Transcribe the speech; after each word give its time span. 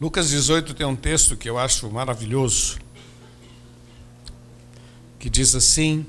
Lucas 0.00 0.30
18 0.30 0.74
tem 0.74 0.86
um 0.86 0.94
texto 0.94 1.36
que 1.36 1.50
eu 1.50 1.58
acho 1.58 1.90
maravilhoso, 1.90 2.78
que 5.18 5.28
diz 5.28 5.56
assim: 5.56 6.06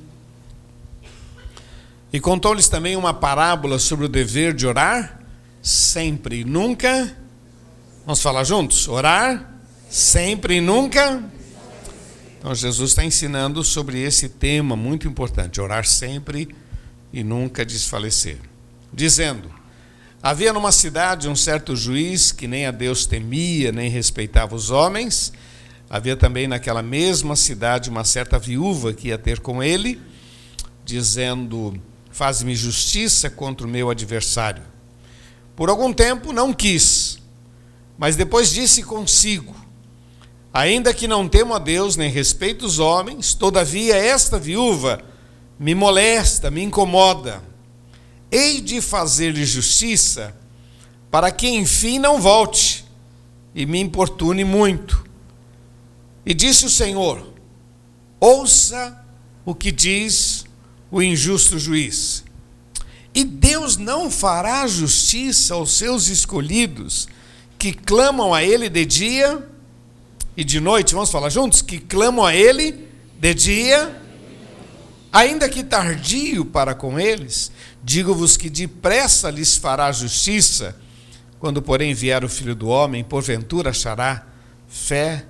E 2.13 2.19
contou-lhes 2.19 2.69
também 2.69 2.95
uma 2.95 3.15
parábola 3.15 3.79
sobre 3.79 4.05
o 4.05 4.09
dever 4.09 4.53
de 4.53 4.67
orar 4.67 5.19
sempre 5.59 6.41
e 6.41 6.45
nunca. 6.45 7.17
Vamos 8.05 8.21
falar 8.21 8.43
juntos? 8.43 8.87
Orar 8.87 9.55
sempre 9.89 10.57
e 10.57 10.61
nunca. 10.61 11.23
Então 12.37 12.53
Jesus 12.53 12.91
está 12.91 13.03
ensinando 13.03 13.63
sobre 13.63 13.99
esse 13.99 14.29
tema 14.29 14.75
muito 14.75 15.07
importante: 15.07 15.59
orar 15.59 15.83
sempre 15.83 16.55
e 17.11 17.23
nunca 17.23 17.65
desfalecer. 17.65 18.37
Dizendo: 18.93 19.58
Havia 20.21 20.51
numa 20.51 20.73
cidade 20.73 21.29
um 21.29 21.35
certo 21.35 21.77
juiz 21.77 22.33
que 22.33 22.45
nem 22.45 22.65
a 22.65 22.71
Deus 22.71 23.05
temia, 23.05 23.71
nem 23.71 23.89
respeitava 23.89 24.53
os 24.53 24.69
homens. 24.69 25.31
Havia 25.89 26.17
também 26.17 26.45
naquela 26.45 26.81
mesma 26.81 27.37
cidade 27.37 27.89
uma 27.89 28.03
certa 28.03 28.37
viúva 28.37 28.91
que 28.91 29.07
ia 29.07 29.17
ter 29.17 29.39
com 29.39 29.63
ele, 29.63 29.97
dizendo: 30.83 31.81
Faz-me 32.11 32.53
justiça 32.53 33.29
contra 33.29 33.65
o 33.65 33.69
meu 33.69 33.89
adversário. 33.89 34.63
Por 35.55 35.69
algum 35.69 35.93
tempo 35.93 36.33
não 36.33 36.51
quis, 36.51 37.19
mas 37.97 38.17
depois 38.17 38.49
disse 38.49 38.83
consigo: 38.83 39.55
Ainda 40.53 40.93
que 40.93 41.07
não 41.07 41.29
temo 41.29 41.53
a 41.53 41.59
Deus 41.59 41.95
nem 41.95 42.11
respeito 42.11 42.65
os 42.65 42.77
homens, 42.77 43.33
todavia 43.33 43.95
esta 43.95 44.37
viúva 44.37 45.01
me 45.57 45.73
molesta, 45.73 46.51
me 46.51 46.61
incomoda 46.61 47.48
hei 48.31 48.61
de 48.61 48.81
fazer-lhe 48.81 49.45
justiça, 49.45 50.35
para 51.09 51.31
que 51.31 51.47
enfim 51.47 51.99
não 51.99 52.21
volte 52.21 52.85
e 53.53 53.65
me 53.65 53.79
importune 53.79 54.43
muito. 54.43 55.03
E 56.25 56.33
disse 56.33 56.65
o 56.65 56.69
Senhor: 56.69 57.33
Ouça 58.19 59.03
o 59.45 59.55
que 59.55 59.71
diz 59.71 60.45
o 60.91 61.01
injusto 61.01 61.57
juiz. 61.57 62.23
E 63.13 63.23
Deus 63.23 63.77
não 63.77 64.11
fará 64.11 64.67
justiça 64.67 65.55
aos 65.55 65.71
seus 65.71 66.07
escolhidos, 66.07 67.07
que 67.57 67.73
clamam 67.73 68.33
a 68.33 68.43
Ele 68.43 68.69
de 68.69 68.85
dia 68.85 69.47
e 70.37 70.43
de 70.43 70.59
noite. 70.59 70.93
Vamos 70.93 71.09
falar 71.09 71.29
juntos? 71.29 71.61
Que 71.61 71.79
clamam 71.79 72.25
a 72.25 72.35
Ele 72.35 72.87
de 73.19 73.33
dia, 73.33 74.01
ainda 75.11 75.49
que 75.49 75.63
tardio 75.63 76.45
para 76.45 76.75
com 76.75 76.99
eles. 76.99 77.51
Digo-vos 77.83 78.35
que 78.35 78.49
depressa 78.49 79.29
lhes 79.29 79.55
fará 79.55 79.91
justiça, 79.91 80.75
quando, 81.39 81.61
porém, 81.61 81.93
vier 81.93 82.23
o 82.23 82.29
filho 82.29 82.53
do 82.53 82.67
homem, 82.67 83.03
porventura 83.03 83.69
achará 83.69 84.27
fé 84.67 85.25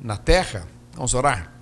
na 0.00 0.16
terra? 0.16 0.66
Vamos 0.94 1.14
orar. 1.14 1.52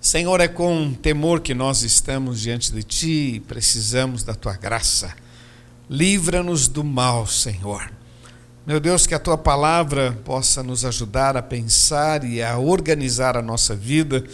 Senhor, 0.00 0.40
é 0.40 0.48
com 0.48 0.92
temor 0.94 1.40
que 1.40 1.54
nós 1.54 1.82
estamos 1.82 2.40
diante 2.40 2.72
de 2.72 2.82
Ti 2.82 3.34
e 3.34 3.40
precisamos 3.40 4.24
da 4.24 4.34
Tua 4.34 4.54
graça. 4.54 5.14
Livra-nos 5.88 6.66
do 6.66 6.82
mal, 6.82 7.26
Senhor. 7.26 7.92
Meu 8.66 8.80
Deus, 8.80 9.06
que 9.06 9.14
a 9.14 9.18
Tua 9.18 9.36
palavra 9.36 10.18
possa 10.24 10.62
nos 10.62 10.84
ajudar 10.84 11.36
a 11.36 11.42
pensar 11.42 12.24
e 12.24 12.42
a 12.42 12.58
organizar 12.58 13.36
a 13.36 13.42
nossa 13.42 13.76
vida 13.76 14.24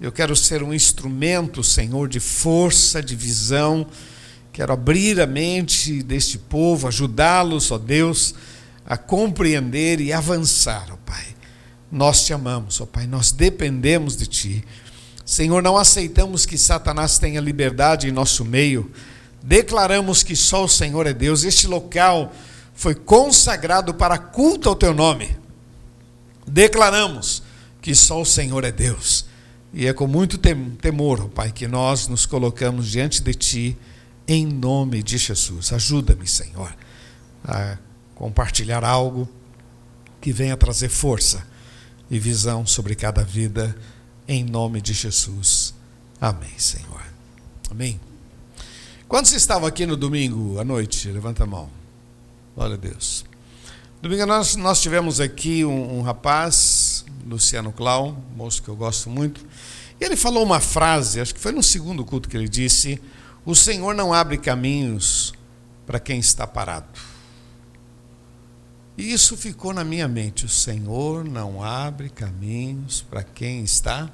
eu 0.00 0.10
quero 0.10 0.34
ser 0.34 0.62
um 0.62 0.72
instrumento, 0.72 1.62
Senhor, 1.62 2.08
de 2.08 2.20
força, 2.20 3.02
de 3.02 3.14
visão. 3.14 3.86
Quero 4.50 4.72
abrir 4.72 5.20
a 5.20 5.26
mente 5.26 6.02
deste 6.02 6.38
povo, 6.38 6.88
ajudá-los, 6.88 7.70
ó 7.70 7.76
Deus, 7.76 8.34
a 8.86 8.96
compreender 8.96 10.00
e 10.00 10.10
avançar, 10.10 10.88
ó 10.90 10.96
Pai. 11.04 11.26
Nós 11.92 12.24
te 12.24 12.32
amamos, 12.32 12.80
ó 12.80 12.86
Pai, 12.86 13.06
nós 13.06 13.30
dependemos 13.30 14.16
de 14.16 14.26
Ti. 14.26 14.64
Senhor, 15.24 15.62
não 15.62 15.76
aceitamos 15.76 16.46
que 16.46 16.56
Satanás 16.56 17.18
tenha 17.18 17.40
liberdade 17.40 18.08
em 18.08 18.12
nosso 18.12 18.42
meio. 18.42 18.90
Declaramos 19.42 20.22
que 20.22 20.34
só 20.34 20.64
o 20.64 20.68
Senhor 20.68 21.06
é 21.06 21.12
Deus. 21.12 21.44
Este 21.44 21.66
local 21.66 22.32
foi 22.74 22.94
consagrado 22.94 23.92
para 23.92 24.16
culto 24.16 24.70
ao 24.70 24.74
Teu 24.74 24.94
nome. 24.94 25.36
Declaramos 26.46 27.42
que 27.82 27.94
só 27.94 28.22
o 28.22 28.26
Senhor 28.26 28.64
é 28.64 28.72
Deus. 28.72 29.29
E 29.72 29.86
é 29.86 29.92
com 29.92 30.06
muito 30.06 30.36
temor, 30.38 31.28
Pai, 31.28 31.52
que 31.52 31.68
nós 31.68 32.08
nos 32.08 32.26
colocamos 32.26 32.88
diante 32.88 33.22
de 33.22 33.34
Ti, 33.34 33.78
em 34.26 34.46
nome 34.46 35.02
de 35.02 35.16
Jesus. 35.16 35.72
Ajuda-me, 35.72 36.26
Senhor, 36.26 36.74
a 37.44 37.78
compartilhar 38.14 38.84
algo 38.84 39.28
que 40.20 40.32
venha 40.32 40.56
trazer 40.56 40.88
força 40.88 41.46
e 42.10 42.18
visão 42.18 42.66
sobre 42.66 42.94
cada 42.94 43.22
vida, 43.22 43.76
em 44.26 44.44
nome 44.44 44.80
de 44.80 44.92
Jesus. 44.92 45.72
Amém, 46.20 46.58
Senhor. 46.58 47.02
Amém. 47.70 48.00
Quantos 49.08 49.32
estavam 49.32 49.66
aqui 49.66 49.86
no 49.86 49.96
domingo 49.96 50.58
à 50.58 50.64
noite? 50.64 51.08
Levanta 51.08 51.44
a 51.44 51.46
mão. 51.46 51.70
Glória 52.54 52.74
a 52.74 52.78
Deus. 52.78 53.24
Domingo 54.02 54.26
nós, 54.26 54.56
nós 54.56 54.80
tivemos 54.80 55.20
aqui 55.20 55.64
um, 55.64 55.98
um 55.98 56.02
rapaz, 56.02 57.04
Luciano 57.26 57.72
Clau, 57.72 58.16
moço 58.36 58.62
que 58.62 58.68
eu 58.68 58.76
gosto 58.76 59.10
muito, 59.10 59.44
ele 60.00 60.16
falou 60.16 60.42
uma 60.42 60.60
frase, 60.60 61.20
acho 61.20 61.34
que 61.34 61.40
foi 61.40 61.52
no 61.52 61.62
segundo 61.62 62.04
culto 62.04 62.28
que 62.28 62.36
ele 62.36 62.48
disse: 62.48 63.00
O 63.44 63.54
Senhor 63.54 63.94
não 63.94 64.14
abre 64.14 64.38
caminhos 64.38 65.34
para 65.86 66.00
quem 66.00 66.18
está 66.18 66.46
parado. 66.46 66.88
E 68.96 69.12
isso 69.12 69.36
ficou 69.36 69.72
na 69.72 69.84
minha 69.84 70.08
mente: 70.08 70.46
o 70.46 70.48
Senhor 70.48 71.24
não 71.24 71.62
abre 71.62 72.08
caminhos 72.08 73.02
para 73.02 73.22
quem 73.22 73.62
está 73.62 74.10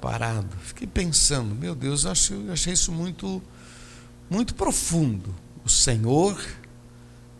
parado. 0.00 0.54
Fiquei 0.62 0.86
pensando, 0.86 1.54
meu 1.54 1.74
Deus, 1.74 2.04
eu 2.04 2.10
achei, 2.10 2.36
eu 2.48 2.52
achei 2.52 2.72
isso 2.72 2.92
muito, 2.92 3.42
muito 4.28 4.54
profundo. 4.54 5.34
O 5.64 5.68
Senhor 5.68 6.38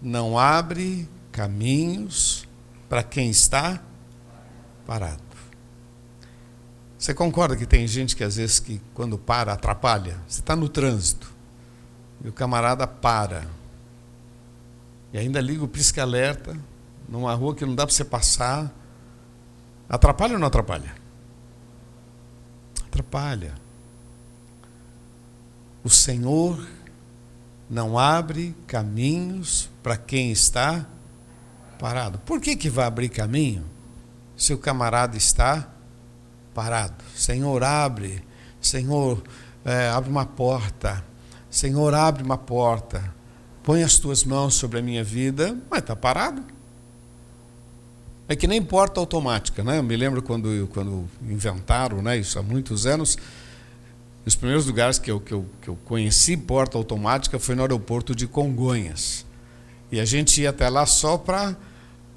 não 0.00 0.38
abre 0.38 1.08
caminhos 1.30 2.46
para 2.88 3.02
quem 3.02 3.30
está 3.30 3.82
parado. 4.86 5.25
Você 6.98 7.12
concorda 7.12 7.56
que 7.56 7.66
tem 7.66 7.86
gente 7.86 8.16
que 8.16 8.24
às 8.24 8.36
vezes 8.36 8.58
que 8.58 8.80
quando 8.94 9.18
para 9.18 9.52
atrapalha? 9.52 10.18
Você 10.26 10.40
está 10.40 10.56
no 10.56 10.68
trânsito 10.68 11.30
e 12.24 12.28
o 12.28 12.32
camarada 12.32 12.86
para 12.86 13.46
e 15.12 15.18
ainda 15.18 15.40
liga 15.40 15.64
o 15.64 15.68
pisca-alerta 15.68 16.56
numa 17.08 17.34
rua 17.34 17.54
que 17.54 17.64
não 17.64 17.74
dá 17.74 17.86
para 17.86 17.94
você 17.94 18.04
passar. 18.04 18.72
Atrapalha 19.88 20.34
ou 20.34 20.38
não 20.38 20.48
atrapalha? 20.48 20.94
Atrapalha. 22.86 23.54
O 25.84 25.88
Senhor 25.88 26.66
não 27.70 27.98
abre 27.98 28.54
caminhos 28.66 29.70
para 29.82 29.96
quem 29.96 30.32
está 30.32 30.84
parado. 31.78 32.18
Por 32.18 32.40
que, 32.40 32.56
que 32.56 32.68
vai 32.68 32.86
abrir 32.86 33.08
caminho 33.08 33.64
se 34.36 34.52
o 34.52 34.58
camarada 34.58 35.16
está 35.16 35.68
parado? 36.56 37.04
Senhor, 37.14 37.62
abre. 37.62 38.24
Senhor, 38.62 39.22
é, 39.62 39.90
abre 39.90 40.08
uma 40.08 40.24
porta. 40.24 41.04
Senhor, 41.50 41.92
abre 41.92 42.22
uma 42.22 42.38
porta. 42.38 43.14
Põe 43.62 43.82
as 43.82 43.98
tuas 43.98 44.24
mãos 44.24 44.54
sobre 44.54 44.78
a 44.78 44.82
minha 44.82 45.04
vida, 45.04 45.54
mas 45.70 45.80
está 45.80 45.94
parado. 45.94 46.42
É 48.26 48.34
que 48.34 48.46
nem 48.46 48.62
porta 48.62 48.98
automática, 48.98 49.62
né? 49.62 49.78
Eu 49.78 49.82
me 49.82 49.94
lembro 49.96 50.22
quando, 50.22 50.66
quando 50.72 51.06
inventaram 51.22 52.00
né, 52.00 52.16
isso 52.16 52.38
há 52.38 52.42
muitos 52.42 52.86
anos. 52.86 53.18
Os 54.24 54.34
primeiros 54.34 54.66
lugares 54.66 54.98
que 54.98 55.10
eu, 55.10 55.20
que, 55.20 55.34
eu, 55.34 55.44
que 55.60 55.68
eu 55.68 55.76
conheci 55.84 56.38
porta 56.38 56.78
automática 56.78 57.38
foi 57.38 57.54
no 57.54 57.60
aeroporto 57.60 58.14
de 58.14 58.26
Congonhas. 58.26 59.26
E 59.92 60.00
a 60.00 60.06
gente 60.06 60.40
ia 60.40 60.50
até 60.50 60.70
lá 60.70 60.86
só 60.86 61.18
para 61.18 61.54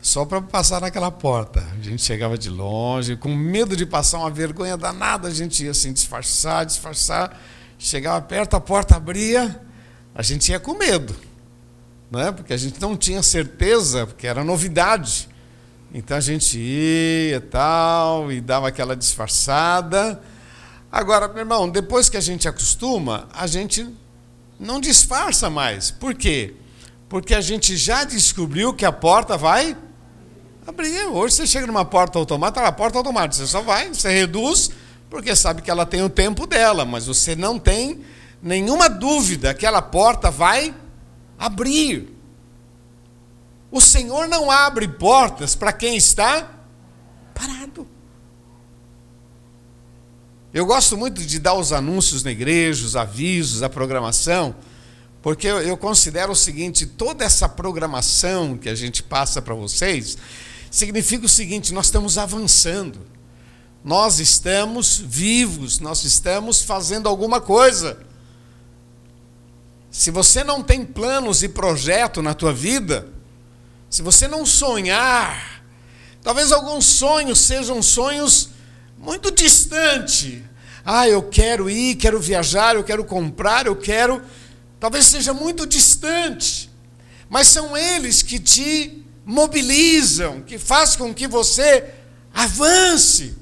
só 0.01 0.25
para 0.25 0.41
passar 0.41 0.81
naquela 0.81 1.11
porta. 1.11 1.65
A 1.77 1.83
gente 1.83 2.01
chegava 2.01 2.37
de 2.37 2.49
longe, 2.49 3.15
com 3.15 3.33
medo 3.35 3.75
de 3.75 3.85
passar 3.85 4.19
uma 4.19 4.29
vergonha 4.29 4.77
danada, 4.77 5.27
a 5.27 5.31
gente 5.31 5.63
ia 5.63 5.71
assim 5.71 5.91
disfarçar, 5.91 6.65
disfarçar. 6.65 7.39
Chegava 7.77 8.21
perto, 8.21 8.55
a 8.55 8.59
porta 8.59 8.95
abria, 8.95 9.61
a 10.13 10.21
gente 10.21 10.51
ia 10.51 10.59
com 10.59 10.73
medo, 10.73 11.15
né? 12.11 12.31
porque 12.31 12.51
a 12.51 12.57
gente 12.57 12.79
não 12.81 12.97
tinha 12.97 13.23
certeza, 13.23 14.05
porque 14.05 14.27
era 14.27 14.43
novidade. 14.43 15.29
Então 15.93 16.17
a 16.17 16.19
gente 16.19 16.59
ia 16.59 17.37
e 17.37 17.39
tal, 17.39 18.31
e 18.31 18.41
dava 18.41 18.67
aquela 18.67 18.95
disfarçada. 18.95 20.21
Agora, 20.91 21.27
meu 21.27 21.39
irmão, 21.39 21.69
depois 21.69 22.09
que 22.09 22.17
a 22.17 22.21
gente 22.21 22.47
acostuma, 22.47 23.27
a 23.33 23.47
gente 23.47 23.87
não 24.59 24.79
disfarça 24.79 25.49
mais. 25.49 25.89
Por 25.89 26.13
quê? 26.13 26.55
Porque 27.07 27.33
a 27.33 27.41
gente 27.41 27.77
já 27.77 28.03
descobriu 28.03 28.73
que 28.73 28.85
a 28.85 28.91
porta 28.91 29.37
vai. 29.37 29.77
Hoje 31.11 31.35
você 31.35 31.47
chega 31.47 31.65
numa 31.65 31.83
porta 31.83 32.19
automática, 32.19 32.61
tá 32.61 32.67
a 32.67 32.71
porta 32.71 32.97
automática, 32.97 33.43
você 33.43 33.51
só 33.51 33.61
vai, 33.61 33.89
você 33.89 34.09
reduz, 34.09 34.69
porque 35.09 35.35
sabe 35.35 35.61
que 35.61 35.71
ela 35.71 35.85
tem 35.85 36.03
o 36.03 36.09
tempo 36.09 36.45
dela, 36.45 36.85
mas 36.85 37.07
você 37.07 37.35
não 37.35 37.57
tem 37.57 38.01
nenhuma 38.41 38.87
dúvida 38.87 39.53
que 39.53 39.65
aquela 39.65 39.81
porta 39.81 40.29
vai 40.29 40.73
abrir. 41.37 42.15
o 43.71 43.81
Senhor 43.81 44.27
não 44.27 44.49
abre 44.51 44.87
portas 44.87 45.55
para 45.55 45.71
quem 45.73 45.95
está 45.97 46.49
parado. 47.33 47.87
Eu 50.53 50.65
gosto 50.65 50.97
muito 50.97 51.21
de 51.21 51.39
dar 51.39 51.53
os 51.53 51.71
anúncios 51.71 52.23
na 52.23 52.31
igreja, 52.31 52.85
os 52.85 52.95
avisos, 52.95 53.61
a 53.61 53.69
programação, 53.69 54.55
porque 55.21 55.47
eu 55.47 55.77
considero 55.77 56.31
o 56.31 56.35
seguinte: 56.35 56.85
toda 56.85 57.23
essa 57.23 57.47
programação 57.47 58.57
que 58.57 58.69
a 58.69 58.75
gente 58.75 59.03
passa 59.03 59.41
para 59.41 59.53
vocês 59.53 60.17
significa 60.71 61.25
o 61.25 61.29
seguinte: 61.29 61.73
nós 61.73 61.87
estamos 61.87 62.17
avançando, 62.17 62.99
nós 63.83 64.19
estamos 64.19 64.97
vivos, 64.97 65.79
nós 65.79 66.03
estamos 66.03 66.61
fazendo 66.61 67.07
alguma 67.07 67.39
coisa. 67.39 67.97
Se 69.89 70.11
você 70.11 70.43
não 70.43 70.61
tem 70.61 70.85
planos 70.85 71.41
e 71.41 71.49
projeto 71.49 72.21
na 72.21 72.33
tua 72.33 72.53
vida, 72.53 73.07
se 73.89 74.01
você 74.01 74.27
não 74.27 74.45
sonhar, 74.45 75.63
talvez 76.21 76.51
alguns 76.51 76.85
sonhos 76.85 77.39
sejam 77.39 77.81
sonhos 77.81 78.49
muito 78.97 79.31
distantes. 79.31 80.43
Ah, 80.85 81.07
eu 81.07 81.23
quero 81.23 81.69
ir, 81.69 81.95
quero 81.95 82.19
viajar, 82.19 82.75
eu 82.75 82.83
quero 82.83 83.03
comprar, 83.03 83.65
eu 83.65 83.75
quero. 83.75 84.21
Talvez 84.79 85.05
seja 85.05 85.33
muito 85.33 85.65
distante, 85.65 86.69
mas 87.29 87.47
são 87.47 87.75
eles 87.75 88.21
que 88.21 88.39
te 88.39 89.05
mobilizam, 89.25 90.41
que 90.41 90.57
fazem 90.57 90.97
com 90.97 91.13
que 91.13 91.27
você 91.27 91.93
avance. 92.33 93.35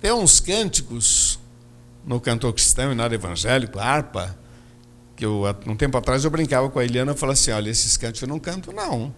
Tem 0.00 0.12
uns 0.12 0.40
cânticos 0.40 1.38
no 2.04 2.20
cantor 2.20 2.52
cristão 2.52 2.92
e 2.92 2.94
na 2.94 3.04
área 3.04 3.16
evangélico, 3.16 3.78
harpa, 3.78 4.38
que 5.16 5.24
eu, 5.24 5.42
um 5.66 5.74
tempo 5.74 5.96
atrás 5.96 6.24
eu 6.24 6.30
brincava 6.30 6.68
com 6.68 6.78
a 6.78 6.84
Eliana 6.84 7.12
e 7.12 7.16
falava 7.16 7.32
assim, 7.32 7.50
olha, 7.50 7.70
esses 7.70 7.96
cantos 7.96 8.20
eu 8.20 8.28
não 8.28 8.38
canto 8.38 8.72
não. 8.72 9.14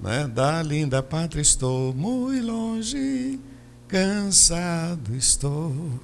Né? 0.00 0.26
Da 0.26 0.62
linda 0.62 1.02
pátria 1.02 1.42
estou 1.42 1.94
muito 1.94 2.44
longe, 2.44 3.38
cansado 3.86 5.14
estou. 5.14 6.00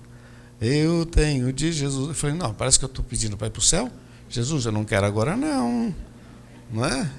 Eu 0.61 1.05
tenho 1.07 1.53
de 1.53 1.73
Jesus. 1.73 2.09
Eu 2.09 2.15
falei, 2.15 2.37
não, 2.37 2.53
parece 2.53 2.79
que 2.79 2.85
eu 2.85 2.89
estou 2.89 3.05
pedindo 3.05 3.37
para 3.37 3.47
ir 3.47 3.51
para 3.51 3.61
o 3.61 3.63
céu. 3.63 3.91
Jesus, 4.29 4.67
eu 4.67 4.73
não 4.73 4.85
quero 4.85 5.07
agora 5.07 5.37
não. 5.37 5.95
Não 6.71 6.85
é? 6.85 7.11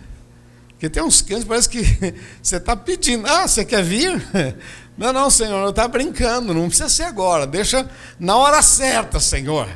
Porque 0.70 0.90
tem 0.90 1.02
uns 1.02 1.22
cantos, 1.22 1.46
parece 1.46 1.68
que 1.68 1.84
você 2.42 2.58
está 2.58 2.76
pedindo. 2.76 3.26
Ah, 3.28 3.48
você 3.48 3.66
quer 3.66 3.84
vir? 3.84 4.24
Não, 4.98 5.14
não, 5.14 5.30
Senhor, 5.30 5.64
eu 5.64 5.70
está 5.70 5.88
brincando, 5.88 6.56
não 6.56 6.70
precisa 6.70 6.90
ser 6.90 7.04
agora. 7.04 7.46
Deixa 7.46 7.88
na 8.20 8.36
hora 8.36 8.64
certa, 8.64 9.20
Senhor. 9.20 9.70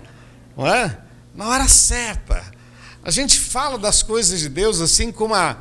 Não 0.58 0.66
é? 0.66 0.98
Na 1.36 1.48
hora 1.48 1.68
certa. 1.68 2.44
A 3.04 3.12
gente 3.12 3.40
fala 3.40 3.78
das 3.78 4.02
coisas 4.02 4.40
de 4.40 4.50
Deus 4.50 4.82
assim 4.82 5.12
com 5.12 5.26
uma, 5.26 5.60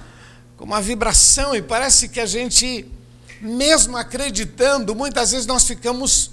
com 0.56 0.64
uma 0.64 0.80
vibração, 0.80 1.54
e 1.54 1.60
parece 1.60 2.08
que 2.08 2.18
a 2.18 2.24
gente, 2.24 2.90
mesmo 3.38 3.98
acreditando, 3.98 4.94
muitas 4.94 5.32
vezes 5.32 5.46
nós 5.46 5.66
ficamos 5.66 6.30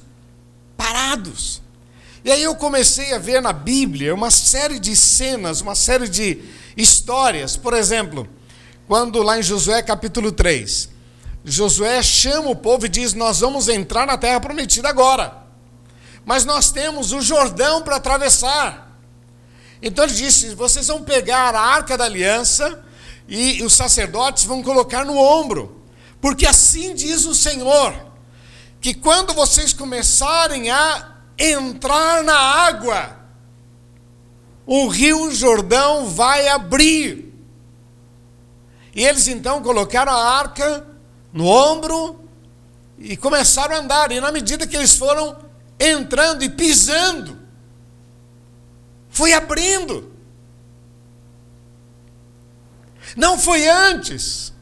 parados. 0.78 1.62
E 2.28 2.32
aí 2.32 2.44
eu 2.44 2.54
comecei 2.58 3.14
a 3.14 3.18
ver 3.18 3.42
na 3.42 3.54
Bíblia 3.54 4.14
uma 4.14 4.30
série 4.30 4.80
de 4.80 4.98
cenas, 4.98 5.62
uma 5.62 5.76
série 5.76 6.10
de 6.10 6.44
histórias. 6.76 7.56
Por 7.56 7.74
exemplo, 7.74 8.28
quando 8.86 9.24
lá 9.24 9.40
em 9.40 9.42
Josué 9.42 9.82
capítulo 9.82 10.30
3, 10.34 10.90
Josué 11.46 12.04
chama 12.04 12.50
o 12.50 12.56
povo 12.58 12.86
e 12.86 12.90
diz: 12.90 13.14
Nós 13.14 13.40
vamos 13.40 13.70
entrar 13.70 14.06
na 14.06 14.18
terra 14.18 14.42
prometida 14.42 14.90
agora, 14.90 15.38
mas 16.26 16.44
nós 16.44 16.70
temos 16.70 17.14
o 17.14 17.22
Jordão 17.22 17.82
para 17.82 17.96
atravessar. 17.96 19.00
Então 19.82 20.04
ele 20.04 20.14
disse: 20.14 20.54
Vocês 20.54 20.86
vão 20.88 21.04
pegar 21.04 21.56
a 21.56 21.62
arca 21.62 21.98
da 21.98 22.04
aliança 22.04 22.84
e 23.26 23.64
os 23.64 23.72
sacerdotes 23.72 24.44
vão 24.44 24.62
colocar 24.62 25.06
no 25.06 25.18
ombro, 25.18 25.82
porque 26.20 26.46
assim 26.46 26.94
diz 26.94 27.24
o 27.24 27.34
Senhor: 27.34 27.96
que 28.82 28.94
quando 28.94 29.34
vocês 29.34 29.72
começarem 29.72 30.70
a 30.70 31.16
entrar 31.38 32.24
na 32.24 32.38
água, 32.38 33.18
o 34.66 34.88
rio 34.88 35.32
Jordão 35.32 36.10
vai 36.10 36.48
abrir. 36.48 37.34
E 38.94 39.06
eles 39.06 39.28
então 39.28 39.62
colocaram 39.62 40.12
a 40.12 40.38
arca 40.40 40.86
no 41.32 41.46
ombro 41.46 42.28
e 42.98 43.16
começaram 43.16 43.76
a 43.76 43.80
andar. 43.80 44.12
E 44.12 44.20
na 44.20 44.32
medida 44.32 44.66
que 44.66 44.76
eles 44.76 44.96
foram 44.96 45.38
entrando 45.80 46.44
e 46.44 46.50
pisando, 46.50 47.38
foi 49.10 49.34
abrindo. 49.34 50.12
Não 53.16 53.38
foi 53.38 53.68
antes. 53.68 54.54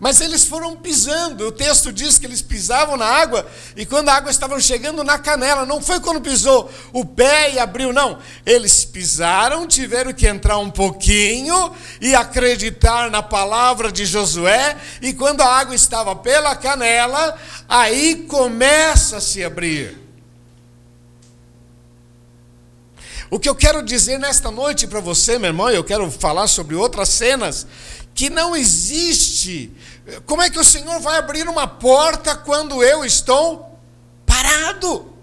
Mas 0.00 0.22
eles 0.22 0.46
foram 0.46 0.74
pisando. 0.74 1.46
O 1.46 1.52
texto 1.52 1.92
diz 1.92 2.18
que 2.18 2.24
eles 2.24 2.40
pisavam 2.40 2.96
na 2.96 3.04
água 3.04 3.46
e 3.76 3.84
quando 3.84 4.08
a 4.08 4.14
água 4.14 4.30
estava 4.30 4.58
chegando 4.58 5.04
na 5.04 5.18
canela, 5.18 5.66
não 5.66 5.82
foi 5.82 6.00
quando 6.00 6.22
pisou 6.22 6.72
o 6.90 7.04
pé 7.04 7.52
e 7.52 7.58
abriu, 7.58 7.92
não. 7.92 8.18
Eles 8.46 8.82
pisaram, 8.82 9.66
tiveram 9.66 10.14
que 10.14 10.26
entrar 10.26 10.56
um 10.56 10.70
pouquinho 10.70 11.70
e 12.00 12.14
acreditar 12.14 13.10
na 13.10 13.22
palavra 13.22 13.92
de 13.92 14.06
Josué, 14.06 14.76
e 15.02 15.12
quando 15.12 15.42
a 15.42 15.58
água 15.58 15.74
estava 15.74 16.16
pela 16.16 16.56
canela, 16.56 17.36
aí 17.68 18.24
começa 18.26 19.18
a 19.18 19.20
se 19.20 19.44
abrir. 19.44 19.98
O 23.30 23.38
que 23.38 23.48
eu 23.48 23.54
quero 23.54 23.82
dizer 23.82 24.18
nesta 24.18 24.50
noite 24.50 24.86
para 24.86 24.98
você, 24.98 25.38
meu 25.38 25.50
irmão, 25.50 25.70
eu 25.70 25.84
quero 25.84 26.10
falar 26.10 26.48
sobre 26.48 26.74
outras 26.74 27.10
cenas 27.10 27.66
que 28.14 28.28
não 28.28 28.56
existe. 28.56 29.70
Como 30.26 30.42
é 30.42 30.50
que 30.50 30.58
o 30.58 30.64
Senhor 30.64 31.00
vai 31.00 31.18
abrir 31.18 31.48
uma 31.48 31.66
porta 31.66 32.34
quando 32.34 32.82
eu 32.82 33.04
estou 33.04 33.78
parado? 34.26 35.14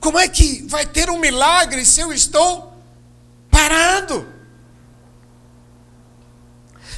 Como 0.00 0.18
é 0.18 0.28
que 0.28 0.64
vai 0.66 0.84
ter 0.84 1.08
um 1.10 1.18
milagre 1.18 1.84
se 1.84 2.00
eu 2.00 2.12
estou 2.12 2.76
parado? 3.50 4.26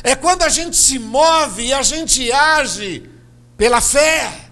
É 0.03 0.15
quando 0.15 0.43
a 0.43 0.49
gente 0.49 0.77
se 0.77 0.99
move 0.99 1.67
e 1.67 1.73
a 1.73 1.83
gente 1.83 2.31
age 2.33 3.11
pela 3.57 3.81
fé, 3.81 4.51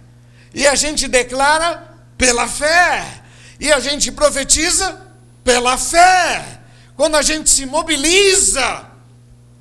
e 0.54 0.66
a 0.66 0.74
gente 0.74 1.08
declara 1.08 1.96
pela 2.16 2.46
fé, 2.46 3.22
e 3.58 3.72
a 3.72 3.80
gente 3.80 4.12
profetiza 4.12 5.00
pela 5.42 5.76
fé. 5.78 6.60
Quando 6.94 7.16
a 7.16 7.22
gente 7.22 7.48
se 7.48 7.64
mobiliza, 7.66 8.91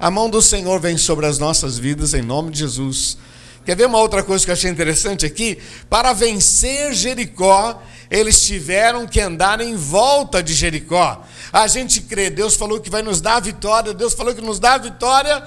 a 0.01 0.09
mão 0.09 0.31
do 0.31 0.41
Senhor 0.41 0.79
vem 0.79 0.97
sobre 0.97 1.27
as 1.27 1.37
nossas 1.37 1.77
vidas 1.77 2.15
em 2.15 2.23
nome 2.23 2.49
de 2.49 2.57
Jesus. 2.57 3.19
Quer 3.63 3.75
ver 3.75 3.85
uma 3.85 3.99
outra 3.99 4.23
coisa 4.23 4.43
que 4.43 4.49
eu 4.49 4.53
achei 4.53 4.71
interessante 4.71 5.27
aqui? 5.27 5.59
Para 5.87 6.11
vencer 6.11 6.91
Jericó, 6.91 7.79
eles 8.09 8.43
tiveram 8.43 9.05
que 9.05 9.21
andar 9.21 9.61
em 9.61 9.75
volta 9.75 10.41
de 10.41 10.55
Jericó. 10.55 11.23
A 11.53 11.67
gente 11.67 12.01
crê, 12.01 12.31
Deus 12.31 12.55
falou 12.55 12.79
que 12.79 12.89
vai 12.89 13.03
nos 13.03 13.21
dar 13.21 13.35
a 13.35 13.39
vitória, 13.39 13.93
Deus 13.93 14.13
falou 14.13 14.33
que 14.33 14.41
nos 14.41 14.59
dá 14.59 14.73
a 14.73 14.79
vitória, 14.79 15.43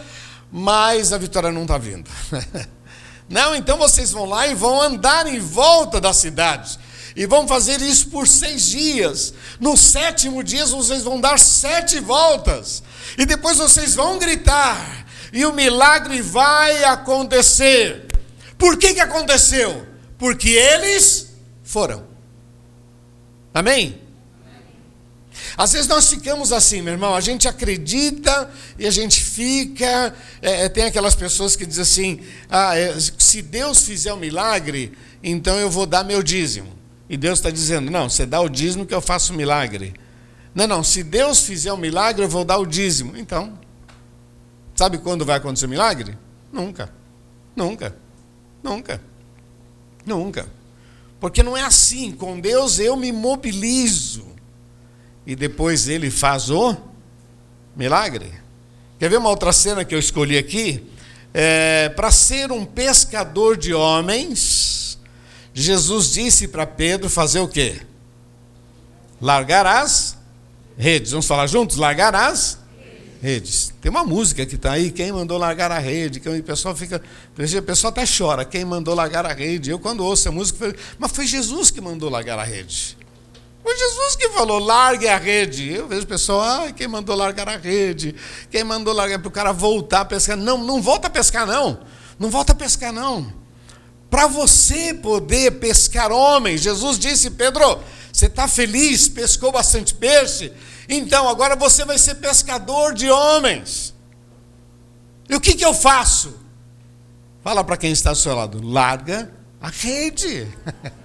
mas 0.52 1.12
a 1.12 1.18
vitória 1.18 1.50
não 1.50 1.62
está 1.62 1.76
vindo. 1.76 2.08
Não, 3.26 3.54
então 3.54 3.78
vocês 3.78 4.12
vão 4.12 4.26
lá 4.26 4.46
e 4.46 4.54
vão 4.54 4.82
andar 4.82 5.26
em 5.26 5.40
volta 5.40 5.98
das 5.98 6.18
cidades. 6.18 6.78
E 7.16 7.24
vão 7.26 7.48
fazer 7.48 7.80
isso 7.80 8.08
por 8.08 8.28
seis 8.28 8.66
dias. 8.66 9.32
No 9.58 9.78
sétimo 9.78 10.44
dia 10.44 10.66
vocês 10.66 11.02
vão 11.02 11.18
dar 11.18 11.38
sete 11.38 12.00
voltas. 12.00 12.82
E 13.18 13.26
depois 13.26 13.58
vocês 13.58 13.94
vão 13.94 14.18
gritar. 14.18 15.06
E 15.32 15.44
o 15.44 15.52
milagre 15.52 16.20
vai 16.22 16.84
acontecer. 16.84 18.06
Por 18.56 18.76
que, 18.76 18.94
que 18.94 19.00
aconteceu? 19.00 19.86
Porque 20.16 20.50
eles 20.50 21.34
foram. 21.62 22.06
Amém? 23.52 24.00
Às 25.56 25.72
vezes 25.72 25.86
nós 25.88 26.08
ficamos 26.08 26.52
assim, 26.52 26.82
meu 26.82 26.92
irmão, 26.92 27.14
a 27.14 27.20
gente 27.20 27.46
acredita 27.46 28.50
e 28.78 28.86
a 28.86 28.90
gente 28.90 29.20
fica. 29.20 30.14
É, 30.42 30.64
é 30.64 30.68
tem 30.68 30.84
aquelas 30.84 31.14
pessoas 31.14 31.54
que 31.54 31.64
dizem 31.64 31.82
assim: 31.82 32.20
ah, 32.48 32.76
é, 32.76 32.96
se 32.98 33.42
Deus 33.42 33.82
fizer 33.82 34.12
um 34.12 34.16
milagre, 34.16 34.92
então 35.22 35.58
eu 35.58 35.70
vou 35.70 35.86
dar 35.86 36.04
meu 36.04 36.22
dízimo. 36.22 36.72
E 37.08 37.16
Deus 37.16 37.38
está 37.38 37.50
dizendo: 37.50 37.90
não, 37.90 38.08
você 38.08 38.26
dá 38.26 38.40
o 38.40 38.48
dízimo 38.48 38.86
que 38.86 38.94
eu 38.94 39.00
faço 39.00 39.32
um 39.32 39.36
milagre. 39.36 39.94
Não, 40.54 40.66
não, 40.66 40.84
se 40.84 41.02
Deus 41.02 41.40
fizer 41.40 41.72
um 41.72 41.76
milagre, 41.76 42.24
eu 42.24 42.28
vou 42.28 42.44
dar 42.44 42.58
o 42.58 42.66
dízimo. 42.66 43.16
Então, 43.16 43.58
sabe 44.74 44.98
quando 44.98 45.24
vai 45.24 45.36
acontecer 45.36 45.66
o 45.66 45.68
milagre? 45.68 46.16
Nunca. 46.52 46.92
Nunca. 47.56 47.96
Nunca. 48.62 49.00
Nunca. 50.06 50.48
Porque 51.18 51.42
não 51.42 51.56
é 51.56 51.62
assim. 51.62 52.12
Com 52.12 52.38
Deus 52.38 52.78
eu 52.78 52.96
me 52.96 53.10
mobilizo. 53.10 54.26
E 55.26 55.34
depois 55.34 55.88
ele 55.88 56.10
faz 56.10 56.50
o 56.50 56.76
milagre. 57.74 58.32
Quer 58.98 59.10
ver 59.10 59.18
uma 59.18 59.30
outra 59.30 59.52
cena 59.52 59.84
que 59.84 59.94
eu 59.94 59.98
escolhi 59.98 60.38
aqui? 60.38 60.88
É, 61.32 61.88
Para 61.88 62.10
ser 62.12 62.52
um 62.52 62.64
pescador 62.64 63.56
de 63.56 63.74
homens 63.74 64.74
Jesus 65.54 66.12
disse 66.12 66.48
para 66.48 66.66
Pedro 66.66 67.08
fazer 67.08 67.38
o 67.38 67.46
quê? 67.46 67.80
Largar 69.20 69.64
as 69.64 70.18
redes. 70.76 71.12
Vamos 71.12 71.26
falar 71.26 71.46
juntos? 71.46 71.76
Largar 71.76 72.14
as 72.14 72.58
redes. 73.22 73.72
Tem 73.80 73.90
uma 73.90 74.04
música 74.04 74.44
que 74.44 74.54
está 74.54 74.72
aí, 74.72 74.90
quem 74.90 75.10
mandou 75.10 75.38
largar 75.38 75.72
a 75.72 75.78
rede? 75.78 76.20
Que 76.20 76.28
o 76.28 76.42
pessoal 76.42 76.76
fica. 76.76 77.00
O 77.32 77.62
pessoal 77.62 77.90
até 77.90 78.04
chora, 78.06 78.44
quem 78.44 78.64
mandou 78.64 78.94
largar 78.94 79.24
a 79.24 79.32
rede? 79.32 79.70
Eu, 79.70 79.78
quando 79.78 80.04
ouço 80.04 80.28
a 80.28 80.32
música, 80.32 80.74
mas 80.98 81.10
foi 81.10 81.26
Jesus 81.26 81.70
que 81.70 81.80
mandou 81.80 82.10
largar 82.10 82.38
a 82.38 82.44
rede. 82.44 82.98
Foi 83.62 83.74
Jesus 83.78 84.16
que 84.16 84.28
falou, 84.28 84.58
largue 84.58 85.08
a 85.08 85.16
rede. 85.16 85.72
Eu 85.72 85.88
vejo 85.88 86.02
o 86.02 86.06
pessoal, 86.06 86.42
ah, 86.42 86.72
quem 86.72 86.86
mandou 86.86 87.16
largar 87.16 87.48
a 87.48 87.56
rede? 87.56 88.14
Quem 88.50 88.62
mandou 88.62 88.92
largar 88.92 89.18
para 89.18 89.28
o 89.28 89.30
cara 89.30 89.52
voltar 89.52 90.02
a 90.02 90.04
pescar? 90.04 90.36
Não, 90.36 90.58
não 90.58 90.82
volta 90.82 91.06
a 91.06 91.10
pescar, 91.10 91.46
não. 91.46 91.80
Não 92.18 92.28
volta 92.28 92.52
a 92.52 92.54
pescar, 92.54 92.92
não. 92.92 93.32
Para 94.10 94.26
você 94.26 94.92
poder 94.92 95.52
pescar 95.52 96.12
homens, 96.12 96.60
Jesus 96.60 96.98
disse, 96.98 97.30
Pedro, 97.30 97.80
você 98.14 98.26
está 98.26 98.46
feliz, 98.46 99.08
pescou 99.08 99.50
bastante 99.50 99.92
peixe, 99.92 100.52
então 100.88 101.28
agora 101.28 101.56
você 101.56 101.84
vai 101.84 101.98
ser 101.98 102.14
pescador 102.14 102.94
de 102.94 103.10
homens. 103.10 103.92
E 105.28 105.34
o 105.34 105.40
que, 105.40 105.54
que 105.54 105.64
eu 105.64 105.74
faço? 105.74 106.38
Fala 107.42 107.64
para 107.64 107.76
quem 107.76 107.90
está 107.90 108.10
ao 108.10 108.14
seu 108.14 108.32
lado, 108.32 108.64
larga 108.64 109.32
a 109.60 109.68
rede. 109.68 110.46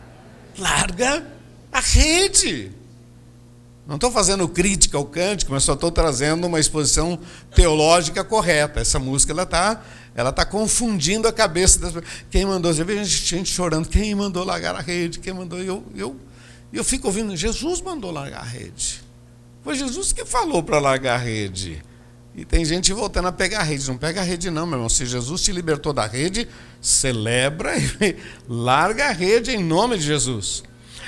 larga 0.55 1.25
a 1.71 1.79
rede. 1.79 2.71
Não 3.87 3.95
estou 3.95 4.11
fazendo 4.11 4.47
crítica 4.47 4.95
ao 4.95 5.05
cântico, 5.05 5.51
mas 5.51 5.63
só 5.63 5.73
estou 5.73 5.91
trazendo 5.91 6.45
uma 6.45 6.59
exposição 6.59 7.17
teológica 7.55 8.23
correta. 8.23 8.81
Essa 8.81 8.99
música 8.99 9.33
ela 9.33 9.43
está 9.43 9.81
ela 10.13 10.31
tá 10.31 10.45
confundindo 10.45 11.27
a 11.27 11.33
cabeça 11.33 11.79
das 11.79 11.91
pessoas. 11.91 12.13
Quem 12.29 12.45
mandou? 12.45 12.71
Você 12.71 12.83
vê 12.83 13.03
gente 13.03 13.51
chorando. 13.51 13.89
Quem 13.89 14.13
mandou 14.13 14.43
largar 14.43 14.75
a 14.75 14.79
rede? 14.79 15.17
Quem 15.17 15.33
mandou? 15.33 15.59
Eu, 15.59 15.83
eu, 15.95 16.15
eu 16.77 16.83
fico 16.83 17.07
ouvindo. 17.07 17.35
Jesus 17.35 17.81
mandou 17.81 18.11
largar 18.11 18.41
a 18.41 18.45
rede. 18.45 19.01
Foi 19.63 19.75
Jesus 19.75 20.13
que 20.13 20.25
falou 20.25 20.63
para 20.63 20.79
largar 20.79 21.15
a 21.15 21.23
rede. 21.23 21.81
E 22.35 22.45
tem 22.45 22.63
gente 22.63 22.93
voltando 22.93 23.27
a 23.27 23.31
pegar 23.31 23.59
a 23.59 23.63
rede. 23.63 23.87
Não 23.87 23.97
pega 23.97 24.21
a 24.21 24.23
rede, 24.23 24.49
não, 24.49 24.65
meu 24.65 24.75
irmão. 24.75 24.89
Se 24.89 25.05
Jesus 25.05 25.41
te 25.41 25.51
libertou 25.51 25.91
da 25.91 26.05
rede, 26.05 26.47
celebra 26.81 27.77
e 27.77 28.15
larga 28.47 29.07
a 29.07 29.11
rede 29.11 29.51
em 29.51 29.63
nome 29.63 29.97
de 29.97 30.03
Jesus. 30.03 30.63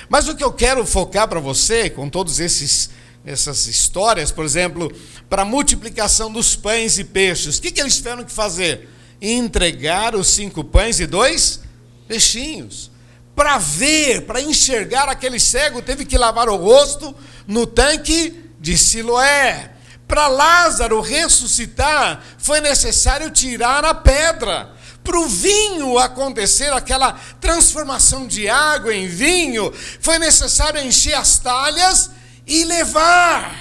Mas 0.10 0.28
o 0.28 0.36
que 0.36 0.44
eu 0.44 0.52
quero 0.52 0.86
focar 0.86 1.28
para 1.28 1.40
você, 1.40 1.90
com 1.90 2.10
todos 2.10 2.40
esses 2.40 2.90
essas 3.26 3.68
histórias, 3.68 4.32
por 4.32 4.44
exemplo, 4.44 4.92
para 5.30 5.44
a 5.44 5.46
multiplicação 5.46 6.32
dos 6.32 6.56
pães 6.56 6.98
e 6.98 7.04
peixes, 7.04 7.58
o 7.58 7.62
que, 7.62 7.72
que 7.72 7.80
eles 7.80 7.96
tiveram 7.96 8.24
que 8.24 8.32
fazer? 8.32 8.90
Entregar 9.22 10.16
os 10.16 10.28
cinco 10.28 10.64
pães 10.64 11.00
e 11.00 11.06
dois 11.06 11.62
peixinhos. 12.08 12.91
Para 13.36 13.58
ver, 13.58 14.26
para 14.26 14.42
enxergar 14.42 15.08
aquele 15.10 15.40
cego, 15.40 15.82
teve 15.82 16.06
que 16.06 16.18
lavar 16.18 16.50
o 16.50 16.56
rosto 16.56 17.16
no 17.48 17.66
tanque 17.66 18.52
de 18.60 18.78
Siloé. 18.78 19.72
Para 20.08 20.28
Lázaro 20.28 21.00
ressuscitar, 21.00 22.22
foi 22.38 22.60
necessário 22.60 23.32
tirar 23.32 23.86
a 23.86 23.94
pedra 23.94 24.72
para 25.04 25.20
o 25.20 25.28
vinho 25.28 25.98
acontecer, 25.98 26.72
aquela 26.72 27.14
transformação 27.40 28.28
de 28.28 28.48
água 28.48 28.94
em 28.94 29.08
vinho, 29.08 29.74
foi 30.00 30.20
necessário 30.20 30.82
encher 30.82 31.16
as 31.16 31.40
talhas 31.40 32.12
e 32.46 32.64
levar. 32.66 33.56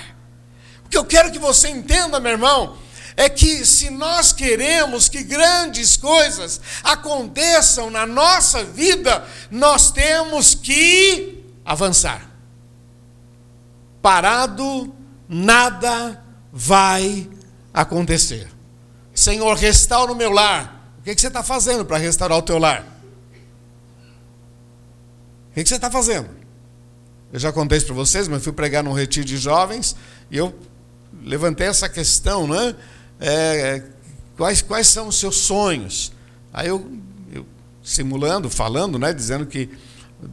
O 0.85 0.89
que 0.89 0.99
eu 0.99 1.05
quero 1.05 1.31
que 1.31 1.39
você 1.39 1.69
entenda, 1.69 2.21
meu 2.21 2.33
irmão, 2.33 2.77
é 3.21 3.29
que 3.29 3.67
se 3.67 3.91
nós 3.91 4.33
queremos 4.33 5.09
que 5.09 5.23
grandes 5.23 5.97
coisas 5.97 6.61
aconteçam 6.83 7.91
na 7.91 8.07
nossa 8.07 8.65
vida, 8.65 9.27
nós 9.51 9.91
temos 9.91 10.55
que 10.55 11.45
avançar. 11.65 12.31
Parado, 14.01 14.95
nada 15.29 16.25
vai 16.53 17.29
acontecer. 17.75 18.49
Senhor, 19.15 19.55
restaura 19.57 20.13
o 20.13 20.17
meu 20.17 20.31
lar 20.31 20.81
o 21.01 21.03
que, 21.03 21.19
você 21.19 21.29
está 21.29 21.43
fazendo 21.43 21.85
para 21.85 21.97
restaurar 21.97 22.37
o 22.37 22.43
teu 22.43 22.59
lar? 22.59 22.85
O 25.51 25.55
que, 25.55 25.63
que 25.63 25.69
você 25.69 25.77
está 25.77 25.91
fazendo? 25.91 26.29
Eu 27.33 27.41
já 27.41 27.51
contei 27.51 27.79
isso 27.79 27.87
para 27.87 27.95
vocês, 27.95 28.29
mas 28.29 28.45
fui 28.45 28.53
pregar 28.53 28.85
num 28.85 28.93
retiro 28.93 29.25
de 29.25 29.39
jovens 29.39 29.97
e 30.31 30.37
eu 30.37 30.55
levantei 31.23 31.67
essa 31.67 31.89
questão, 31.89 32.47
né? 32.47 32.77
É, 33.21 33.83
quais, 34.37 34.63
quais 34.63 34.89
são 34.89 35.09
os 35.09 35.17
seus 35.17 35.37
sonhos? 35.37 36.13
Aí 36.53 36.69
eu, 36.69 36.91
eu 37.33 37.47
simulando, 37.83 38.49
falando, 38.49 38.99
né? 38.99 39.13
Dizendo 39.13 39.45
que 39.45 39.69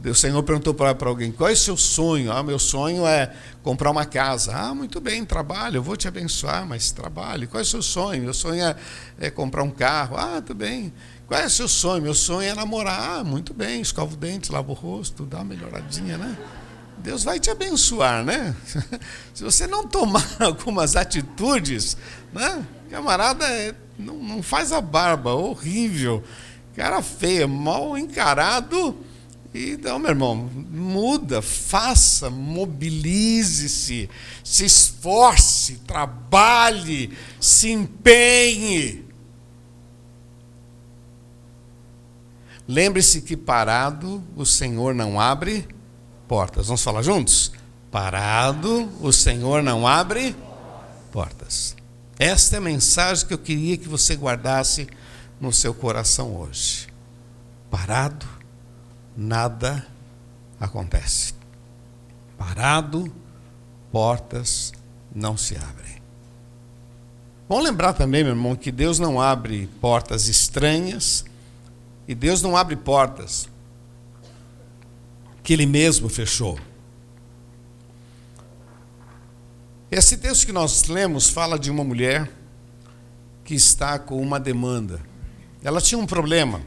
o 0.04 0.14
Senhor 0.14 0.42
perguntou 0.42 0.74
para 0.74 0.94
alguém: 1.08 1.32
qual 1.32 1.48
é 1.48 1.52
o 1.52 1.56
seu 1.56 1.76
sonho? 1.76 2.32
Ah, 2.32 2.42
meu 2.42 2.58
sonho 2.58 3.06
é 3.06 3.32
comprar 3.62 3.90
uma 3.90 4.04
casa. 4.04 4.54
Ah, 4.54 4.74
muito 4.74 5.00
bem, 5.00 5.24
trabalho, 5.24 5.76
eu 5.76 5.82
vou 5.82 5.96
te 5.96 6.06
abençoar, 6.06 6.66
mas 6.66 6.90
trabalhe. 6.90 7.46
Qual 7.46 7.60
é 7.60 7.62
o 7.62 7.66
seu 7.66 7.82
sonho? 7.82 8.22
Meu 8.22 8.34
sonho 8.34 8.62
é, 8.62 8.76
é 9.18 9.30
comprar 9.30 9.62
um 9.62 9.70
carro. 9.70 10.16
Ah, 10.16 10.40
tudo 10.40 10.58
bem. 10.58 10.92
Qual 11.26 11.40
é 11.40 11.46
o 11.46 11.50
seu 11.50 11.68
sonho? 11.68 12.02
Meu 12.02 12.14
sonho 12.14 12.48
é 12.48 12.54
namorar. 12.54 13.18
Ah, 13.20 13.24
muito 13.24 13.52
bem, 13.54 13.80
escova 13.80 14.14
o 14.14 14.16
dente, 14.16 14.50
lava 14.50 14.70
o 14.70 14.74
rosto, 14.74 15.24
dá 15.24 15.38
uma 15.38 15.44
melhoradinha, 15.44 16.16
né? 16.16 16.36
Deus 16.98 17.22
vai 17.22 17.38
te 17.38 17.50
abençoar, 17.50 18.24
né? 18.24 18.54
Se 19.32 19.44
você 19.44 19.66
não 19.66 19.86
tomar 19.86 20.26
algumas 20.40 20.96
atitudes, 20.96 21.96
né? 22.32 22.66
Camarada, 22.90 23.44
é, 23.46 23.74
não, 23.98 24.14
não 24.14 24.42
faz 24.42 24.72
a 24.72 24.80
barba, 24.80 25.34
horrível. 25.34 26.22
Cara 26.74 27.02
feia, 27.02 27.46
mal 27.46 27.98
encarado 27.98 28.96
então, 29.54 29.98
meu 29.98 30.10
irmão, 30.10 30.36
muda, 30.36 31.40
faça, 31.40 32.28
mobilize-se, 32.28 34.08
se 34.44 34.64
esforce, 34.64 35.76
trabalhe, 35.86 37.16
se 37.40 37.70
empenhe. 37.70 39.06
Lembre-se 42.66 43.22
que 43.22 43.36
parado 43.36 44.22
o 44.36 44.44
Senhor 44.44 44.94
não 44.94 45.18
abre 45.18 45.66
portas. 46.28 46.66
Vamos 46.66 46.82
falar 46.82 47.02
juntos? 47.02 47.50
Parado 47.90 48.90
o 49.00 49.10
Senhor 49.10 49.62
não 49.62 49.86
abre 49.86 50.36
portas. 51.10 51.74
Esta 52.18 52.56
é 52.56 52.58
a 52.58 52.62
mensagem 52.62 53.26
que 53.26 53.34
eu 53.34 53.38
queria 53.38 53.76
que 53.76 53.88
você 53.88 54.14
guardasse 54.14 54.88
no 55.40 55.52
seu 55.52 55.72
coração 55.72 56.34
hoje. 56.36 56.88
Parado 57.70 58.26
nada 59.16 59.84
acontece. 60.60 61.34
Parado, 62.36 63.12
portas 63.90 64.72
não 65.12 65.36
se 65.36 65.56
abrem. 65.56 65.98
Vamos 67.48 67.64
lembrar 67.64 67.94
também, 67.94 68.22
meu 68.22 68.32
irmão, 68.32 68.54
que 68.54 68.70
Deus 68.70 68.98
não 68.98 69.20
abre 69.20 69.66
portas 69.80 70.28
estranhas 70.28 71.24
e 72.06 72.14
Deus 72.14 72.42
não 72.42 72.56
abre 72.56 72.76
portas 72.76 73.48
que 75.42 75.52
Ele 75.52 75.66
mesmo 75.66 76.08
fechou. 76.08 76.58
Esse 79.90 80.18
texto 80.18 80.44
que 80.44 80.52
nós 80.52 80.84
lemos 80.84 81.30
fala 81.30 81.58
de 81.58 81.70
uma 81.70 81.82
mulher 81.82 82.30
que 83.42 83.54
está 83.54 83.98
com 83.98 84.20
uma 84.20 84.38
demanda. 84.38 85.00
Ela 85.64 85.80
tinha 85.80 85.98
um 85.98 86.06
problema. 86.06 86.60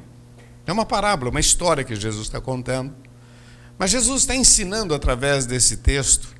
É 0.66 0.72
uma 0.72 0.86
parábola, 0.86 1.30
uma 1.30 1.40
história 1.40 1.84
que 1.84 1.96
Jesus 1.96 2.28
está 2.28 2.42
contando. 2.42 2.96
Mas 3.78 3.92
Jesus 3.92 4.22
está 4.22 4.36
ensinando 4.36 4.94
através 4.94 5.46
desse 5.46 5.78
texto 5.78 6.36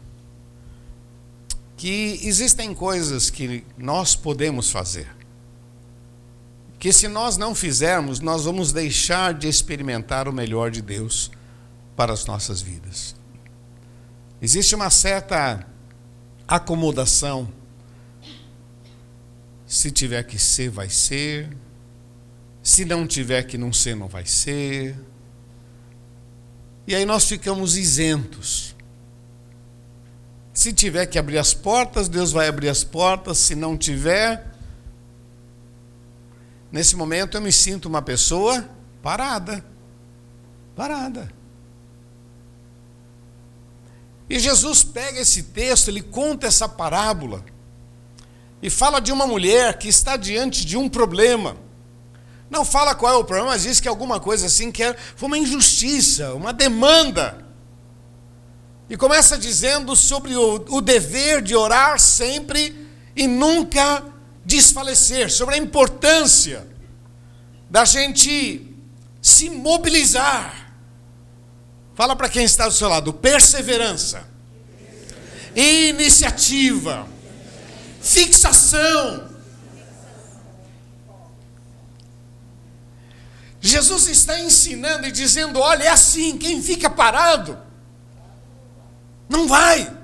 que 1.78 2.20
existem 2.24 2.74
coisas 2.74 3.30
que 3.30 3.64
nós 3.78 4.16
podemos 4.16 4.72
fazer. 4.72 5.08
Que 6.80 6.92
se 6.92 7.08
nós 7.08 7.38
não 7.38 7.54
fizermos, 7.54 8.20
nós 8.20 8.46
vamos 8.46 8.72
deixar 8.72 9.36
de 9.36 9.48
experimentar 9.48 10.28
o 10.28 10.34
melhor 10.34 10.72
de 10.72 10.82
Deus 10.82 11.30
para 11.96 12.12
as 12.14 12.26
nossas 12.26 12.62
vidas. 12.62 13.16
Existe 14.42 14.74
uma 14.74 14.90
certa 14.90 15.68
acomodação. 16.48 17.52
Se 19.66 19.90
tiver 19.92 20.24
que 20.24 20.38
ser, 20.38 20.70
vai 20.70 20.90
ser. 20.90 21.50
Se 22.62 22.86
não 22.86 23.08
tiver 23.08 23.44
que 23.44 23.58
não 23.58 23.72
ser, 23.72 23.96
não 23.96 24.08
vai 24.08 24.26
ser. 24.26 25.00
E 26.86 26.94
aí 26.94 27.06
nós 27.06 27.26
ficamos 27.26 27.78
isentos. 27.78 28.76
Se 30.54 30.74
tiver 30.74 31.06
que 31.06 31.18
abrir 31.18 31.38
as 31.38 31.54
portas, 31.54 32.10
Deus 32.10 32.32
vai 32.32 32.48
abrir 32.48 32.70
as 32.70 32.84
portas. 32.84 33.38
Se 33.38 33.56
não 33.56 33.78
tiver, 33.78 34.46
nesse 36.72 36.96
momento 36.96 37.38
eu 37.38 37.42
me 37.42 37.52
sinto 37.52 37.88
uma 37.88 38.02
pessoa 38.02 38.70
parada. 39.02 39.64
Parada. 40.76 41.41
E 44.32 44.40
Jesus 44.40 44.82
pega 44.82 45.20
esse 45.20 45.44
texto, 45.44 45.90
ele 45.90 46.02
conta 46.02 46.48
essa 46.48 46.70
parábola 46.70 47.44
e 48.62 48.70
fala 48.70 49.02
de 49.02 49.12
uma 49.12 49.28
mulher 49.28 49.78
que 49.78 49.90
está 49.90 50.16
diante 50.16 50.66
de 50.66 50.78
um 50.78 50.88
problema. 50.88 51.58
Não 52.50 52.64
fala 52.64 52.96
qual 52.96 53.14
é 53.14 53.18
o 53.18 53.26
problema, 53.26 53.50
mas 53.50 53.64
diz 53.64 53.82
que 53.82 53.90
é 53.90 53.92
alguma 53.92 54.22
coisa 54.22 54.46
assim 54.46 54.72
que 54.72 54.82
é, 54.82 54.96
foi 55.18 55.28
uma 55.28 55.38
injustiça, 55.38 56.34
uma 56.34 56.54
demanda. 56.54 57.46
E 58.90 58.96
começa 58.96 59.38
dizendo 59.38 59.98
sobre 59.98 60.34
o, 60.34 60.64
o 60.70 60.80
dever 60.80 61.42
de 61.42 61.54
orar 61.54 62.00
sempre 62.00 62.88
e 63.14 63.28
nunca 63.28 64.02
desfalecer, 64.46 65.30
sobre 65.30 65.56
a 65.56 65.58
importância 65.58 66.66
da 67.70 67.84
gente 67.84 68.66
se 69.22 69.50
mobilizar. 69.50 70.61
Fala 71.96 72.16
para 72.16 72.30
quem 72.30 72.44
está 72.44 72.68
do 72.68 72.74
seu 72.74 72.88
lado: 72.88 73.14
perseverança, 73.14 74.28
iniciativa, 75.56 77.08
fixação. 78.02 79.30
Jesus 83.60 84.08
está 84.08 84.40
ensinando 84.40 85.06
e 85.06 85.12
dizendo: 85.12 85.60
olha, 85.60 85.84
é 85.84 85.90
assim, 85.90 86.38
quem 86.38 86.62
fica 86.64 86.90
parado, 86.90 87.58
não 89.30 89.48
vai. 89.48 90.02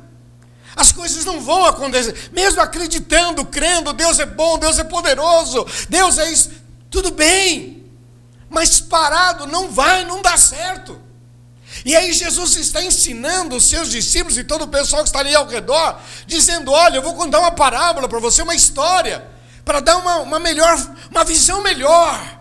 As 0.75 0.91
coisas 0.91 1.25
não 1.25 1.41
vão 1.41 1.65
acontecer, 1.65 2.29
mesmo 2.31 2.61
acreditando, 2.61 3.43
crendo, 3.43 3.91
Deus 3.93 4.19
é 4.19 4.27
bom, 4.27 4.59
Deus 4.59 4.77
é 4.77 4.83
poderoso, 4.83 5.65
Deus 5.89 6.19
é 6.19 6.31
isso, 6.31 6.51
tudo 6.91 7.09
bem, 7.09 7.83
mas 8.47 8.79
parado 8.79 9.47
não 9.47 9.71
vai, 9.71 10.05
não 10.05 10.21
dá 10.21 10.37
certo. 10.37 11.06
E 11.87 11.95
aí 11.95 12.11
Jesus 12.13 12.57
está 12.57 12.83
ensinando 12.83 13.55
os 13.55 13.63
seus 13.63 13.89
discípulos 13.89 14.37
e 14.37 14.43
todo 14.43 14.65
o 14.65 14.67
pessoal 14.67 15.01
que 15.01 15.09
está 15.09 15.21
ali 15.21 15.33
ao 15.33 15.47
redor, 15.47 15.99
dizendo: 16.27 16.71
olha, 16.71 16.97
eu 16.97 17.01
vou 17.01 17.15
contar 17.15 17.39
uma 17.39 17.51
parábola 17.51 18.07
para 18.07 18.19
você, 18.19 18.43
uma 18.43 18.53
história, 18.53 19.25
para 19.65 19.79
dar 19.79 19.97
uma, 19.97 20.17
uma 20.17 20.37
melhor, 20.37 20.77
uma 21.09 21.23
visão 21.23 21.63
melhor 21.63 22.37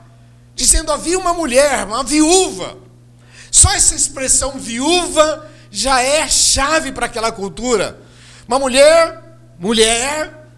dizendo 0.57 0.91
havia 0.91 1.19
uma 1.19 1.35
mulher, 1.35 1.85
uma 1.85 2.03
viúva. 2.03 2.79
Só 3.51 3.71
essa 3.75 3.95
expressão 3.95 4.59
viúva 4.59 5.49
já 5.71 6.03
é 6.03 6.27
chave 6.27 6.91
para 6.91 7.07
aquela 7.07 7.31
cultura. 7.31 8.01
Uma 8.49 8.59
mulher, 8.59 9.23
mulher, 9.59 10.49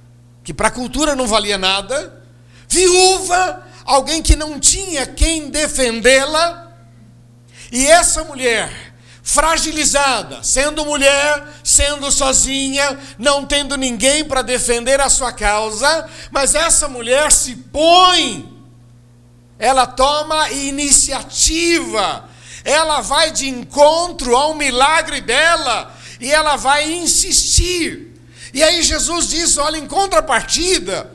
que 0.45 0.55
para 0.55 0.69
a 0.69 0.71
cultura 0.71 1.17
não 1.17 1.27
valia 1.27 1.59
nada, 1.59 2.23
viúva, 2.69 3.67
alguém 3.85 4.23
que 4.23 4.37
não 4.37 4.61
tinha 4.61 5.05
quem 5.05 5.51
defendê-la, 5.51 6.68
e 7.71 7.87
essa 7.87 8.25
mulher, 8.25 8.71
fragilizada, 9.23 10.43
sendo 10.43 10.85
mulher, 10.85 11.45
sendo 11.63 12.11
sozinha, 12.11 12.99
não 13.19 13.45
tendo 13.45 13.77
ninguém 13.77 14.25
para 14.25 14.43
defender 14.43 15.01
a 15.01 15.09
sua 15.09 15.33
causa, 15.33 16.09
mas 16.31 16.55
essa 16.55 16.89
mulher 16.89 17.31
se 17.31 17.57
põe 17.57 18.59
ela 19.59 19.87
toma 19.87 20.51
iniciativa, 20.51 22.29
ela 22.65 23.01
vai 23.01 23.33
de 23.33 23.49
encontro 23.49 24.37
ao 24.37 24.55
milagre 24.55 25.21
dela 25.21 25.93
e 26.21 26.31
ela 26.31 26.57
vai 26.57 26.93
insistir. 26.93 28.15
E 28.55 28.63
aí 28.63 28.83
Jesus 28.83 29.29
diz: 29.29 29.59
olha, 29.59 29.77
em 29.77 29.87
contrapartida, 29.87 31.11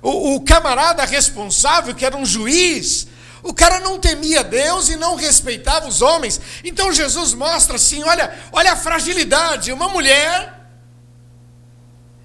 o, 0.00 0.36
o 0.36 0.40
camarada 0.40 1.04
responsável, 1.04 1.94
que 1.94 2.04
era 2.04 2.16
um 2.16 2.24
juiz, 2.24 3.06
o 3.42 3.52
cara 3.52 3.80
não 3.80 3.98
temia 3.98 4.44
Deus 4.44 4.88
e 4.88 4.96
não 4.96 5.16
respeitava 5.16 5.86
os 5.88 6.00
homens. 6.00 6.40
Então 6.62 6.92
Jesus 6.92 7.34
mostra 7.34 7.76
assim: 7.76 8.02
olha, 8.04 8.32
olha 8.52 8.72
a 8.72 8.76
fragilidade, 8.76 9.72
uma 9.72 9.88
mulher 9.88 10.60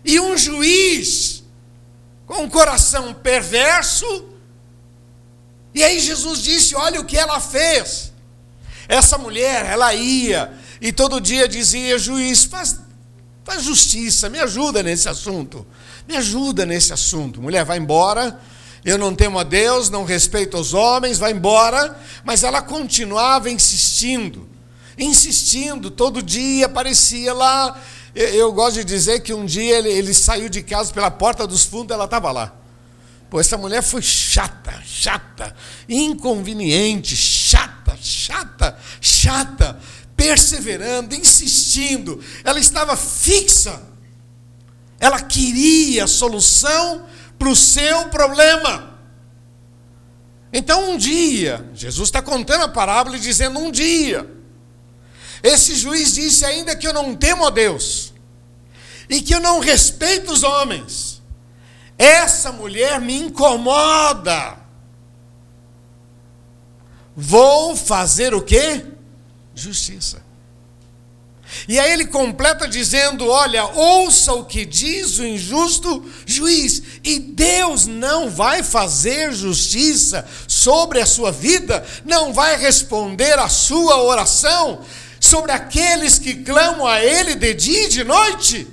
e 0.05 0.19
um 0.19 0.38
juiz 0.38 1.43
com 2.25 2.43
um 2.43 2.50
coração 2.50 3.13
perverso 3.13 4.27
e 5.77 5.83
aí 5.83 6.00
Jesus 6.00 6.41
disse: 6.41 6.75
Olha 6.75 7.00
o 7.00 7.05
que 7.05 7.15
ela 7.15 7.39
fez. 7.39 8.12
Essa 8.88 9.15
mulher, 9.15 9.63
ela 9.63 9.93
ia 9.93 10.51
e 10.81 10.91
todo 10.91 11.21
dia 11.21 11.47
dizia: 11.47 12.00
Juiz, 12.00 12.45
faz, 12.45 12.79
faz 13.43 13.62
justiça, 13.62 14.27
me 14.27 14.39
ajuda 14.39 14.81
nesse 14.81 15.07
assunto. 15.07 15.67
Me 16.07 16.15
ajuda 16.15 16.65
nesse 16.65 16.91
assunto. 16.91 17.39
Mulher, 17.39 17.63
vai 17.63 17.77
embora. 17.77 18.39
Eu 18.88 18.98
não 18.98 19.13
temo 19.13 19.38
a 19.38 19.44
Deus, 19.44 19.89
não 19.89 20.06
respeito 20.06 20.57
os 20.57 20.74
homens, 20.74 21.18
vai 21.18 21.33
embora. 21.33 22.00
Mas 22.24 22.42
ela 22.42 22.61
continuava 22.61 23.50
insistindo, 23.50 24.48
insistindo, 24.98 25.92
todo 25.92 26.24
dia 26.24 26.68
aparecia 26.68 27.33
lá. 27.33 27.77
Eu, 28.16 28.29
eu 28.29 28.53
gosto 28.53 28.77
de 28.77 28.85
dizer 28.85 29.20
que 29.20 29.33
um 29.33 29.46
dia 29.46 29.79
ele, 29.79 29.90
ele 29.90 30.14
saiu 30.14 30.48
de 30.48 30.64
casa 30.64 30.94
pela 30.94 31.11
porta 31.11 31.46
dos 31.46 31.66
fundos, 31.66 31.94
ela 31.94 32.05
estava 32.05 32.31
lá. 32.31 32.55
Pô, 33.29 33.42
essa 33.42 33.57
mulher 33.57 33.83
foi 33.83 34.01
chata, 34.01 34.81
chata, 34.85 35.53
inconveniente, 35.90 37.14
chata, 37.14 37.98
chata, 38.01 38.79
chata, 39.01 39.77
perseverando, 40.16 41.14
insistindo. 41.14 42.24
Ela 42.42 42.57
estava 42.57 42.96
fixa. 42.96 43.81
Ela 44.98 45.22
queria 45.22 46.05
a 46.05 46.07
solução 46.07 47.05
para 47.37 47.50
o 47.50 47.55
seu 47.55 48.09
problema. 48.09 48.97
Então, 50.51 50.91
um 50.91 50.97
dia, 50.97 51.69
Jesus 51.73 52.07
está 52.07 52.21
contando 52.21 52.63
a 52.63 52.69
parábola 52.69 53.17
e 53.17 53.19
dizendo: 53.19 53.59
um 53.59 53.71
dia, 53.71 54.29
esse 55.43 55.75
juiz 55.75 56.13
disse: 56.13 56.45
ainda 56.45 56.75
que 56.75 56.87
eu 56.87 56.93
não 56.93 57.15
temo 57.15 57.45
a 57.45 57.50
Deus, 57.50 58.13
e 59.09 59.21
que 59.21 59.33
eu 59.33 59.39
não 59.39 59.59
respeito 59.59 60.31
os 60.31 60.43
homens, 60.43 61.21
essa 61.97 62.51
mulher 62.51 63.00
me 63.01 63.15
incomoda. 63.15 64.57
Vou 67.15 67.75
fazer 67.75 68.33
o 68.33 68.41
quê? 68.41 68.85
Justiça. 69.55 70.27
E 71.67 71.79
aí 71.79 71.91
ele 71.91 72.05
completa 72.05 72.67
dizendo: 72.67 73.27
Olha, 73.27 73.65
ouça 73.65 74.33
o 74.33 74.45
que 74.45 74.65
diz 74.65 75.17
o 75.17 75.25
injusto 75.25 76.05
juiz, 76.25 76.83
e 77.07 77.20
Deus 77.20 77.85
não 77.85 78.29
vai 78.29 78.61
fazer 78.61 79.31
justiça 79.31 80.27
sobre 80.48 81.00
a 81.00 81.05
sua 81.05 81.31
vida, 81.31 81.85
não 82.03 82.33
vai 82.33 82.57
responder 82.57 83.39
a 83.39 83.48
sua 83.48 84.01
oração 84.03 84.81
sobre 85.20 85.51
aqueles 85.51 86.20
que 86.20 86.35
clamam 86.43 86.85
a 86.85 87.03
Ele 87.03 87.35
de 87.35 87.53
dia 87.53 87.85
e 87.85 87.89
de 87.89 88.03
noite 88.03 88.67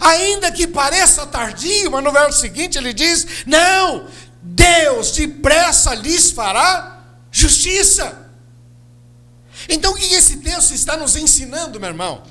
ainda 0.00 0.50
que 0.50 0.66
pareça 0.66 1.26
tardio, 1.26 1.90
mas 1.90 2.02
no 2.02 2.12
verso 2.12 2.40
seguinte 2.40 2.76
ele 2.76 2.92
diz: 2.92 3.26
Não, 3.46 4.06
Deus 4.42 5.12
depressa 5.12 5.94
lhes 5.94 6.30
fará 6.30 7.00
justiça. 7.30 8.18
Então 9.68 9.92
o 9.92 9.94
que 9.94 10.14
esse 10.14 10.38
texto 10.38 10.72
está 10.72 10.96
nos 10.96 11.14
ensinando, 11.14 11.78
meu 11.78 11.88
irmão? 11.88 12.22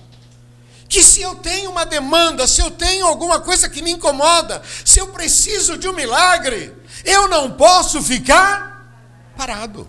Que 0.91 1.01
se 1.01 1.21
eu 1.21 1.35
tenho 1.35 1.71
uma 1.71 1.85
demanda, 1.85 2.45
se 2.45 2.59
eu 2.59 2.69
tenho 2.69 3.05
alguma 3.05 3.39
coisa 3.39 3.69
que 3.69 3.81
me 3.81 3.91
incomoda, 3.91 4.61
se 4.83 4.99
eu 4.99 5.07
preciso 5.07 5.77
de 5.77 5.87
um 5.87 5.93
milagre, 5.93 6.75
eu 7.05 7.29
não 7.29 7.49
posso 7.51 8.03
ficar 8.03 8.93
parado. 9.37 9.87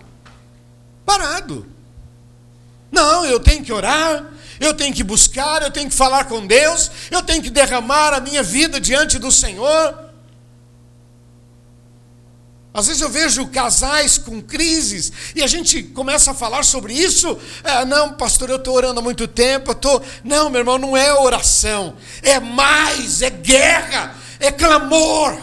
Parado. 1.05 1.67
Não, 2.89 3.25
eu 3.25 3.37
tenho 3.37 3.65
que 3.65 3.73
orar, 3.73 4.23
eu 4.61 4.73
tenho 4.73 4.95
que 4.95 5.03
buscar, 5.03 5.61
eu 5.61 5.71
tenho 5.71 5.89
que 5.89 5.95
falar 5.95 6.23
com 6.23 6.47
Deus, 6.47 6.89
eu 7.11 7.21
tenho 7.21 7.43
que 7.43 7.49
derramar 7.49 8.13
a 8.13 8.21
minha 8.21 8.41
vida 8.41 8.79
diante 8.79 9.19
do 9.19 9.29
Senhor. 9.29 10.02
Às 12.73 12.87
vezes 12.87 13.01
eu 13.03 13.09
vejo 13.09 13.47
casais 13.47 14.17
com 14.17 14.41
crises 14.41 15.11
e 15.35 15.43
a 15.43 15.47
gente 15.47 15.83
começa 15.83 16.31
a 16.31 16.33
falar 16.33 16.63
sobre 16.63 16.93
isso. 16.93 17.37
É, 17.63 17.85
não, 17.85 18.13
pastor, 18.13 18.49
eu 18.49 18.55
estou 18.55 18.73
orando 18.73 18.99
há 18.99 19.03
muito 19.03 19.27
tempo. 19.27 19.71
Eu 19.71 19.75
tô... 19.75 20.01
Não, 20.23 20.49
meu 20.49 20.61
irmão, 20.61 20.79
não 20.79 20.97
é 20.97 21.13
oração. 21.13 21.95
É 22.23 22.39
mais, 22.39 23.21
é 23.21 23.29
guerra, 23.29 24.15
é 24.39 24.51
clamor. 24.51 25.39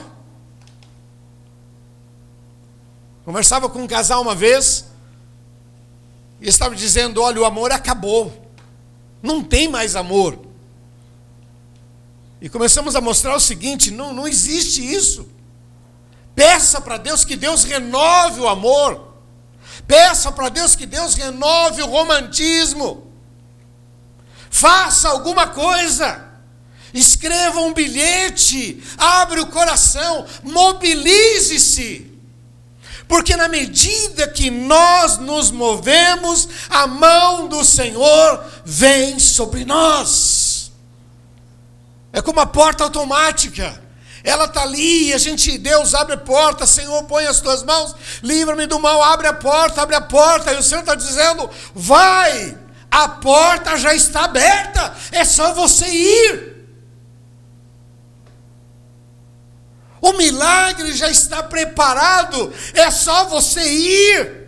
Conversava 3.25 3.69
com 3.69 3.81
um 3.81 3.87
casal 3.87 4.21
uma 4.23 4.35
vez 4.35 4.87
e 6.41 6.49
estava 6.49 6.75
dizendo: 6.75 7.23
olha, 7.23 7.41
o 7.41 7.45
amor 7.45 7.71
acabou. 7.71 8.51
Não 9.23 9.41
tem 9.41 9.69
mais 9.69 9.95
amor. 9.95 10.37
E 12.41 12.49
começamos 12.49 12.97
a 12.97 13.01
mostrar 13.01 13.37
o 13.37 13.41
seguinte: 13.41 13.93
não, 13.93 14.13
não 14.13 14.27
existe 14.27 14.83
isso. 14.83 15.29
Peça 16.41 16.81
para 16.81 16.97
Deus 16.97 17.23
que 17.23 17.37
Deus 17.37 17.65
renove 17.65 18.41
o 18.41 18.49
amor. 18.49 19.13
Peça 19.87 20.33
para 20.33 20.49
Deus 20.49 20.75
que 20.75 20.87
Deus 20.87 21.15
renove 21.15 21.83
o 21.83 21.87
romantismo. 21.87 23.13
Faça 24.49 25.11
alguma 25.11 25.49
coisa. 25.49 26.31
Escreva 26.95 27.61
um 27.61 27.75
bilhete. 27.75 28.83
Abre 28.97 29.41
o 29.41 29.49
coração. 29.49 30.25
Mobilize-se. 30.43 32.11
Porque 33.07 33.37
na 33.37 33.47
medida 33.47 34.27
que 34.27 34.51
nós 34.51 35.19
nos 35.19 35.51
movemos, 35.51 36.49
a 36.71 36.87
mão 36.87 37.49
do 37.49 37.63
Senhor 37.63 38.43
vem 38.65 39.19
sobre 39.19 39.67
nós. 39.67 40.73
É 42.15 42.23
como 42.23 42.41
a 42.41 42.47
porta 42.47 42.83
automática. 42.83 43.90
Ela 44.23 44.45
está 44.45 44.63
ali 44.63 45.13
a 45.13 45.19
gente, 45.19 45.57
Deus 45.57 45.95
abre 45.95 46.15
a 46.15 46.19
porta, 46.19 46.67
Senhor, 46.67 47.03
põe 47.05 47.27
as 47.27 47.41
tuas 47.41 47.63
mãos, 47.63 47.95
livra-me 48.23 48.67
do 48.67 48.79
mal, 48.79 49.03
abre 49.03 49.27
a 49.27 49.33
porta, 49.33 49.81
abre 49.83 49.97
a 49.97 50.01
porta, 50.01 50.53
e 50.53 50.57
o 50.57 50.63
Senhor 50.63 50.81
está 50.81 50.95
dizendo: 50.95 51.49
vai, 51.75 52.57
A 52.91 53.09
porta 53.09 53.79
já 53.79 53.95
está 53.95 54.25
aberta, 54.25 54.95
é 55.13 55.25
só 55.25 55.55
você 55.55 55.87
ir. 55.87 56.51
O 60.01 60.15
milagre 60.15 60.93
já 60.95 61.09
está 61.09 61.43
preparado, 61.43 62.53
é 62.75 62.91
só 62.91 63.27
você 63.27 63.63
ir. 63.63 64.41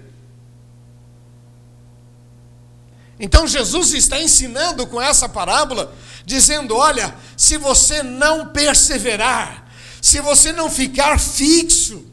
Então 3.20 3.46
Jesus 3.46 3.92
está 3.92 4.20
ensinando 4.20 4.86
com 4.86 5.00
essa 5.00 5.28
parábola, 5.28 5.94
dizendo: 6.24 6.74
olha, 6.76 7.14
se 7.36 7.56
você 7.56 8.02
não 8.02 8.48
perseverar, 8.48 9.61
se 10.02 10.20
você 10.20 10.52
não 10.52 10.68
ficar 10.68 11.18
fixo, 11.18 12.04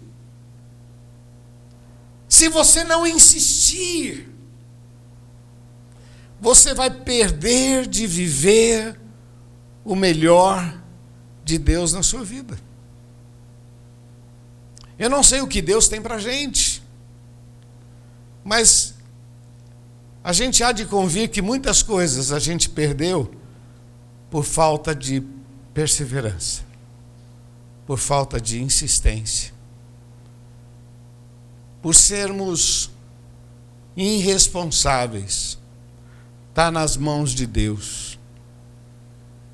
se 2.29 2.47
você 2.47 2.83
não 2.83 3.05
insistir, 3.05 4.29
você 6.39 6.75
vai 6.75 6.91
perder 6.91 7.87
de 7.87 8.05
viver 8.05 8.97
o 9.83 9.95
melhor 9.95 10.81
de 11.43 11.57
Deus 11.57 11.91
na 11.91 12.03
sua 12.03 12.23
vida. 12.23 12.59
Eu 14.99 15.09
não 15.09 15.23
sei 15.23 15.41
o 15.41 15.47
que 15.47 15.59
Deus 15.59 15.87
tem 15.87 15.99
para 15.99 16.15
a 16.15 16.19
gente, 16.19 16.83
mas 18.43 18.93
a 20.23 20.31
gente 20.31 20.63
há 20.63 20.71
de 20.71 20.85
convir 20.85 21.29
que 21.29 21.41
muitas 21.41 21.81
coisas 21.81 22.31
a 22.31 22.37
gente 22.37 22.69
perdeu 22.69 23.33
por 24.29 24.43
falta 24.43 24.93
de 24.93 25.23
perseverança, 25.73 26.61
por 27.89 27.97
falta 27.97 28.39
de 28.39 28.61
insistência, 28.61 29.51
por 31.81 31.95
sermos 31.95 32.91
irresponsáveis. 33.97 35.57
Está 36.49 36.69
nas 36.69 36.95
mãos 36.95 37.31
de 37.31 37.47
Deus. 37.47 38.19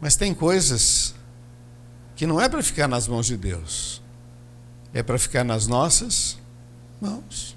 Mas 0.02 0.17
tem 0.17 0.34
coisas 0.34 1.15
que 2.13 2.28
não 2.28 2.41
é 2.41 2.50
para 2.50 2.62
ficar 2.62 2.89
nas 2.89 3.08
mãos 3.08 3.26
de 3.26 3.38
Deus 3.38 4.02
é 4.93 5.02
para 5.02 5.17
ficar 5.17 5.45
nas 5.45 5.65
nossas 5.65 6.38
mãos. 7.00 7.56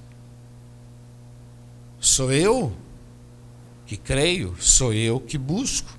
Sou 1.99 2.33
eu 2.33 2.73
que 3.85 3.97
creio, 3.97 4.55
sou 4.61 4.95
eu 4.95 5.19
que 5.19 5.37
busco. 5.37 5.98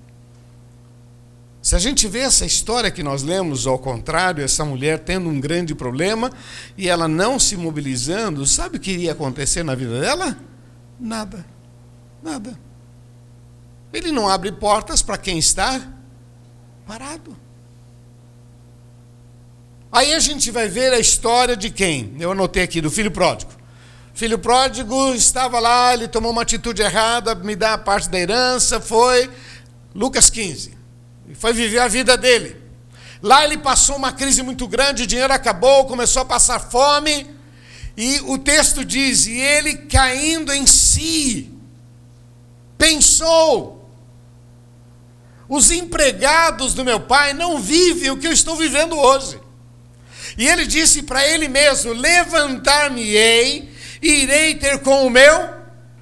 Se 1.69 1.75
a 1.75 1.77
gente 1.77 2.07
vê 2.07 2.21
essa 2.21 2.47
história 2.47 2.89
que 2.89 3.03
nós 3.03 3.21
lemos, 3.21 3.67
ao 3.67 3.77
contrário, 3.77 4.43
essa 4.43 4.65
mulher 4.65 4.97
tendo 4.97 5.29
um 5.29 5.39
grande 5.39 5.75
problema 5.75 6.31
e 6.75 6.89
ela 6.89 7.07
não 7.07 7.37
se 7.37 7.55
mobilizando, 7.55 8.43
sabe 8.47 8.77
o 8.77 8.79
que 8.79 8.89
iria 8.89 9.11
acontecer 9.11 9.61
na 9.61 9.75
vida 9.75 10.01
dela? 10.01 10.35
Nada. 10.99 11.45
Nada. 12.23 12.59
Ele 13.93 14.11
não 14.11 14.27
abre 14.27 14.51
portas 14.51 15.03
para 15.03 15.15
quem 15.15 15.37
está 15.37 15.79
parado. 16.87 17.37
Aí 19.91 20.15
a 20.15 20.19
gente 20.19 20.49
vai 20.49 20.67
ver 20.67 20.91
a 20.91 20.99
história 20.99 21.55
de 21.55 21.69
quem? 21.69 22.15
Eu 22.19 22.31
anotei 22.31 22.63
aqui, 22.63 22.81
do 22.81 22.89
filho 22.89 23.11
pródigo. 23.11 23.51
filho 24.15 24.39
pródigo 24.39 25.13
estava 25.13 25.59
lá, 25.59 25.93
ele 25.93 26.07
tomou 26.07 26.31
uma 26.31 26.41
atitude 26.41 26.81
errada, 26.81 27.35
me 27.35 27.55
dá 27.55 27.73
a 27.73 27.77
parte 27.77 28.09
da 28.09 28.19
herança, 28.19 28.81
foi. 28.81 29.29
Lucas 29.93 30.31
15. 30.31 30.78
E 31.29 31.35
foi 31.35 31.53
viver 31.53 31.79
a 31.79 31.87
vida 31.87 32.17
dele. 32.17 32.57
Lá 33.21 33.43
ele 33.43 33.57
passou 33.57 33.95
uma 33.95 34.11
crise 34.11 34.41
muito 34.41 34.67
grande, 34.67 35.03
o 35.03 35.07
dinheiro 35.07 35.31
acabou, 35.31 35.85
começou 35.85 36.23
a 36.23 36.25
passar 36.25 36.59
fome. 36.59 37.27
E 37.95 38.19
o 38.21 38.37
texto 38.37 38.83
diz: 38.83 39.27
e 39.27 39.39
ele 39.39 39.75
caindo 39.75 40.51
em 40.51 40.65
si, 40.65 41.51
pensou: 42.77 43.87
os 45.47 45.69
empregados 45.69 46.73
do 46.73 46.83
meu 46.83 46.99
pai 46.99 47.33
não 47.33 47.59
vivem 47.59 48.09
o 48.09 48.17
que 48.17 48.27
eu 48.27 48.31
estou 48.31 48.55
vivendo 48.55 48.97
hoje. 48.97 49.39
E 50.37 50.47
ele 50.47 50.65
disse 50.65 51.03
para 51.03 51.27
ele 51.27 51.47
mesmo: 51.47 51.91
Levantar-me-ei, 51.91 53.69
irei 54.01 54.55
ter 54.55 54.79
com 54.79 55.05
o 55.05 55.09
meu 55.09 55.49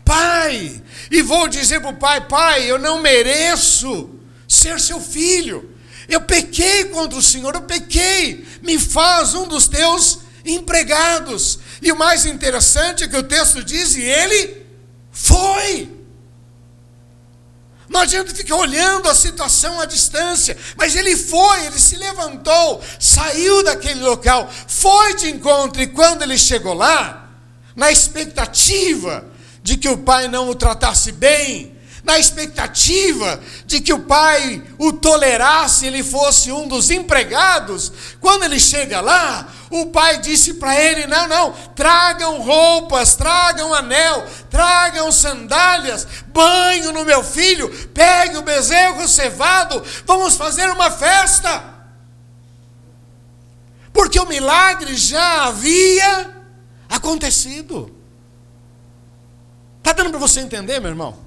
pai. 0.05 0.81
E 1.09 1.21
vou 1.21 1.47
dizer 1.47 1.81
para 1.81 1.89
o 1.89 1.97
pai: 1.97 2.21
Pai, 2.27 2.69
eu 2.69 2.77
não 2.77 3.01
mereço 3.01 4.16
ser 4.47 4.79
seu 4.79 5.01
filho. 5.01 5.75
Eu 6.07 6.21
pequei 6.21 6.85
contra 6.85 7.17
o 7.19 7.23
Senhor, 7.23 7.53
eu 7.55 7.63
pequei. 7.63 8.45
Me 8.61 8.79
faz 8.79 9.33
um 9.33 9.47
dos 9.47 9.67
teus 9.67 10.19
empregados. 10.45 11.59
E 11.81 11.91
o 11.91 11.97
mais 11.97 12.25
interessante 12.25 13.03
é 13.03 13.07
que 13.07 13.17
o 13.17 13.23
texto 13.23 13.63
diz: 13.63 13.95
E 13.95 14.01
ele 14.01 14.65
foi. 15.11 15.97
Não 17.89 18.01
adianta 18.01 18.35
ficar 18.35 18.55
olhando 18.55 19.09
a 19.09 19.15
situação 19.15 19.79
à 19.79 19.85
distância, 19.85 20.57
mas 20.75 20.95
ele 20.95 21.15
foi, 21.15 21.65
ele 21.65 21.79
se 21.79 21.95
levantou, 21.95 22.83
saiu 22.99 23.63
daquele 23.63 24.01
local, 24.01 24.51
foi 24.67 25.15
de 25.15 25.29
encontro, 25.29 25.81
e 25.81 25.87
quando 25.87 26.21
ele 26.21 26.37
chegou 26.37 26.73
lá, 26.73 27.29
na 27.75 27.89
expectativa 27.89 29.25
de 29.63 29.77
que 29.77 29.87
o 29.87 29.99
pai 29.99 30.27
não 30.27 30.49
o 30.49 30.55
tratasse 30.55 31.13
bem, 31.13 31.76
na 32.07 32.17
expectativa 32.17 33.37
de 33.65 33.81
que 33.81 33.91
o 33.91 33.99
pai 33.99 34.63
o 34.77 34.93
tolerasse, 34.93 35.85
ele 35.85 36.01
fosse 36.01 36.49
um 36.53 36.65
dos 36.65 36.89
empregados, 36.89 37.91
quando 38.21 38.43
ele 38.43 38.61
chega 38.61 39.01
lá, 39.01 39.45
o 39.69 39.87
pai 39.87 40.19
disse 40.19 40.53
para 40.53 40.79
ele: 40.81 41.05
Não, 41.05 41.27
não, 41.27 41.51
tragam 41.75 42.41
roupas, 42.41 43.17
tragam 43.17 43.73
anel, 43.73 44.25
tragam 44.49 45.11
sandálias, 45.11 46.07
banho 46.27 46.93
no 46.93 47.03
meu 47.03 47.21
filho, 47.21 47.69
pegue 47.93 48.37
o 48.37 48.41
bezerro 48.41 49.05
cevado, 49.05 49.83
vamos 50.05 50.35
fazer 50.35 50.69
uma 50.69 50.89
festa. 50.89 51.61
Porque 53.91 54.17
o 54.17 54.27
milagre 54.27 54.95
já 54.95 55.47
havia 55.47 56.33
acontecido. 56.87 57.93
Está 59.79 59.91
dando 59.91 60.11
para 60.11 60.19
você 60.19 60.39
entender, 60.39 60.79
meu 60.79 60.91
irmão? 60.91 61.26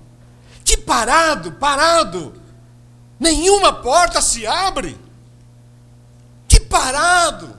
Que 0.71 0.77
parado, 0.77 1.51
parado, 1.51 2.41
nenhuma 3.19 3.73
porta 3.73 4.21
se 4.21 4.47
abre. 4.47 4.97
Que 6.47 6.61
parado 6.61 7.59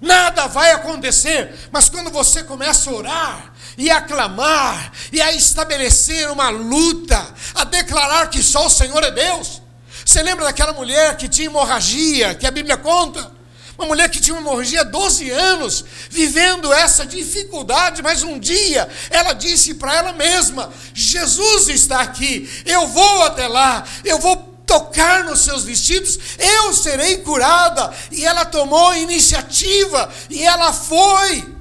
nada 0.00 0.48
vai 0.48 0.72
acontecer. 0.72 1.54
Mas 1.70 1.88
quando 1.88 2.10
você 2.10 2.42
começa 2.42 2.90
a 2.90 2.92
orar, 2.92 3.54
e 3.78 3.88
a 3.88 4.00
clamar, 4.00 4.90
e 5.12 5.22
a 5.22 5.30
estabelecer 5.32 6.28
uma 6.28 6.48
luta, 6.50 7.24
a 7.54 7.62
declarar 7.62 8.28
que 8.28 8.42
só 8.42 8.66
o 8.66 8.70
Senhor 8.70 9.04
é 9.04 9.12
Deus. 9.12 9.62
Você 10.04 10.20
lembra 10.20 10.44
daquela 10.44 10.72
mulher 10.72 11.16
que 11.16 11.28
tinha 11.28 11.46
hemorragia, 11.46 12.34
que 12.34 12.48
a 12.48 12.50
Bíblia 12.50 12.76
conta? 12.76 13.30
Uma 13.76 13.88
mulher 13.88 14.08
que 14.08 14.20
tinha 14.20 14.36
uma 14.36 14.40
hemorragia 14.40 14.82
há 14.82 14.84
12 14.84 15.30
anos, 15.30 15.84
vivendo 16.08 16.72
essa 16.72 17.04
dificuldade, 17.04 18.02
mas 18.02 18.22
um 18.22 18.38
dia 18.38 18.88
ela 19.10 19.32
disse 19.32 19.74
para 19.74 19.96
ela 19.96 20.12
mesma: 20.12 20.72
Jesus 20.94 21.68
está 21.68 22.00
aqui, 22.00 22.48
eu 22.64 22.86
vou 22.86 23.24
até 23.24 23.48
lá, 23.48 23.84
eu 24.04 24.18
vou 24.18 24.54
tocar 24.64 25.24
nos 25.24 25.40
seus 25.40 25.64
vestidos, 25.64 26.18
eu 26.38 26.72
serei 26.72 27.18
curada. 27.18 27.92
E 28.10 28.24
ela 28.24 28.44
tomou 28.44 28.94
iniciativa 28.94 30.10
e 30.30 30.44
ela 30.44 30.72
foi. 30.72 31.54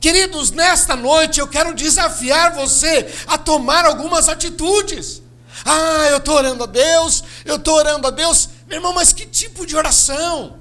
Queridos, 0.00 0.50
nesta 0.50 0.94
noite 0.94 1.40
eu 1.40 1.48
quero 1.48 1.74
desafiar 1.74 2.54
você 2.54 3.12
a 3.26 3.36
tomar 3.36 3.84
algumas 3.84 4.28
atitudes. 4.28 5.22
Ah, 5.64 6.06
eu 6.10 6.18
estou 6.18 6.34
orando 6.34 6.64
a 6.64 6.66
Deus, 6.66 7.24
eu 7.44 7.56
estou 7.56 7.74
orando 7.74 8.06
a 8.06 8.10
Deus. 8.10 8.48
Meu 8.68 8.78
irmão, 8.78 8.94
mas 8.94 9.12
que 9.12 9.26
tipo 9.26 9.66
de 9.66 9.76
oração? 9.76 10.57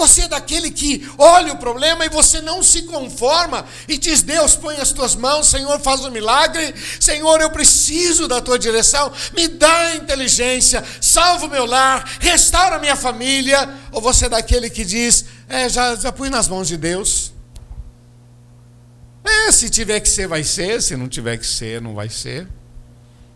Você 0.00 0.22
é 0.22 0.28
daquele 0.28 0.70
que 0.70 1.06
olha 1.18 1.52
o 1.52 1.58
problema 1.58 2.06
e 2.06 2.08
você 2.08 2.40
não 2.40 2.62
se 2.62 2.84
conforma 2.84 3.66
e 3.86 3.98
diz: 3.98 4.22
Deus, 4.22 4.56
põe 4.56 4.76
as 4.76 4.92
tuas 4.92 5.14
mãos, 5.14 5.48
Senhor, 5.48 5.78
faz 5.78 6.02
um 6.02 6.10
milagre. 6.10 6.74
Senhor, 6.98 7.38
eu 7.42 7.50
preciso 7.50 8.26
da 8.26 8.40
tua 8.40 8.58
direção. 8.58 9.12
Me 9.36 9.46
dá 9.46 9.96
inteligência, 9.96 10.82
salva 11.02 11.44
o 11.44 11.50
meu 11.50 11.66
lar, 11.66 12.16
restaura 12.18 12.76
a 12.76 12.78
minha 12.78 12.96
família. 12.96 13.68
Ou 13.92 14.00
você 14.00 14.24
é 14.24 14.30
daquele 14.30 14.70
que 14.70 14.86
diz: 14.86 15.26
É, 15.46 15.68
já, 15.68 15.94
já 15.94 16.10
pus 16.10 16.30
nas 16.30 16.48
mãos 16.48 16.66
de 16.66 16.78
Deus. 16.78 17.34
É, 19.22 19.52
se 19.52 19.68
tiver 19.68 20.00
que 20.00 20.08
ser, 20.08 20.26
vai 20.26 20.42
ser. 20.42 20.80
Se 20.80 20.96
não 20.96 21.08
tiver 21.08 21.36
que 21.36 21.46
ser, 21.46 21.78
não 21.78 21.94
vai 21.94 22.08
ser. 22.08 22.48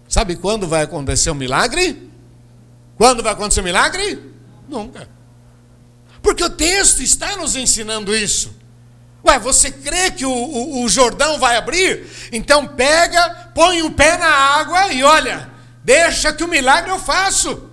Sabe 0.09 0.35
quando 0.35 0.66
vai 0.66 0.85
acontecer 0.85 1.29
o 1.29 1.35
um 1.35 1.37
milagre? 1.37 2.11
Quando 2.96 3.22
vai 3.22 3.35
acontecer 3.35 3.61
o 3.61 3.62
um 3.62 3.66
milagre? 3.66 4.18
Nunca. 4.66 5.07
Porque 6.25 6.43
o 6.43 6.49
texto 6.49 7.03
está 7.03 7.37
nos 7.37 7.55
ensinando 7.55 8.17
isso. 8.17 8.57
Ué, 9.27 9.39
você 9.39 9.71
crê 9.71 10.11
que 10.11 10.25
o, 10.25 10.33
o, 10.33 10.83
o 10.83 10.89
Jordão 10.89 11.39
vai 11.39 11.59
abrir? 11.59 12.07
Então 12.33 12.67
pega, 12.67 13.51
põe 13.55 13.83
o 13.83 13.87
um 13.89 13.93
pé 13.93 14.17
na 14.17 14.27
água 14.27 14.91
e 14.91 15.05
olha, 15.05 15.51
deixa 15.85 16.33
que 16.33 16.43
o 16.43 16.49
milagre 16.49 16.91
eu 16.91 16.99
faço. 16.99 17.69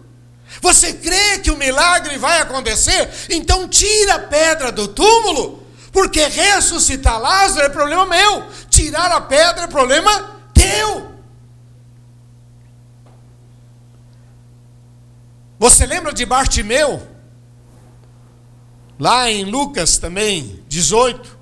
Você 0.61 0.91
crê 0.91 1.39
que 1.39 1.49
o 1.49 1.55
milagre 1.55 2.17
vai 2.17 2.41
acontecer? 2.41 3.09
Então 3.29 3.69
tira 3.69 4.15
a 4.15 4.19
pedra 4.19 4.69
do 4.69 4.89
túmulo, 4.89 5.65
porque 5.93 6.25
ressuscitar 6.25 7.21
Lázaro 7.21 7.67
é 7.67 7.69
problema 7.69 8.05
meu, 8.05 8.49
tirar 8.69 9.13
a 9.13 9.21
pedra 9.21 9.63
é 9.63 9.67
problema 9.67 10.41
teu. 10.53 11.15
Você 15.57 15.85
lembra 15.85 16.11
de 16.11 16.25
Bartimeu? 16.25 17.10
Lá 19.01 19.31
em 19.31 19.45
Lucas 19.45 19.97
também, 19.97 20.59
18. 20.69 21.39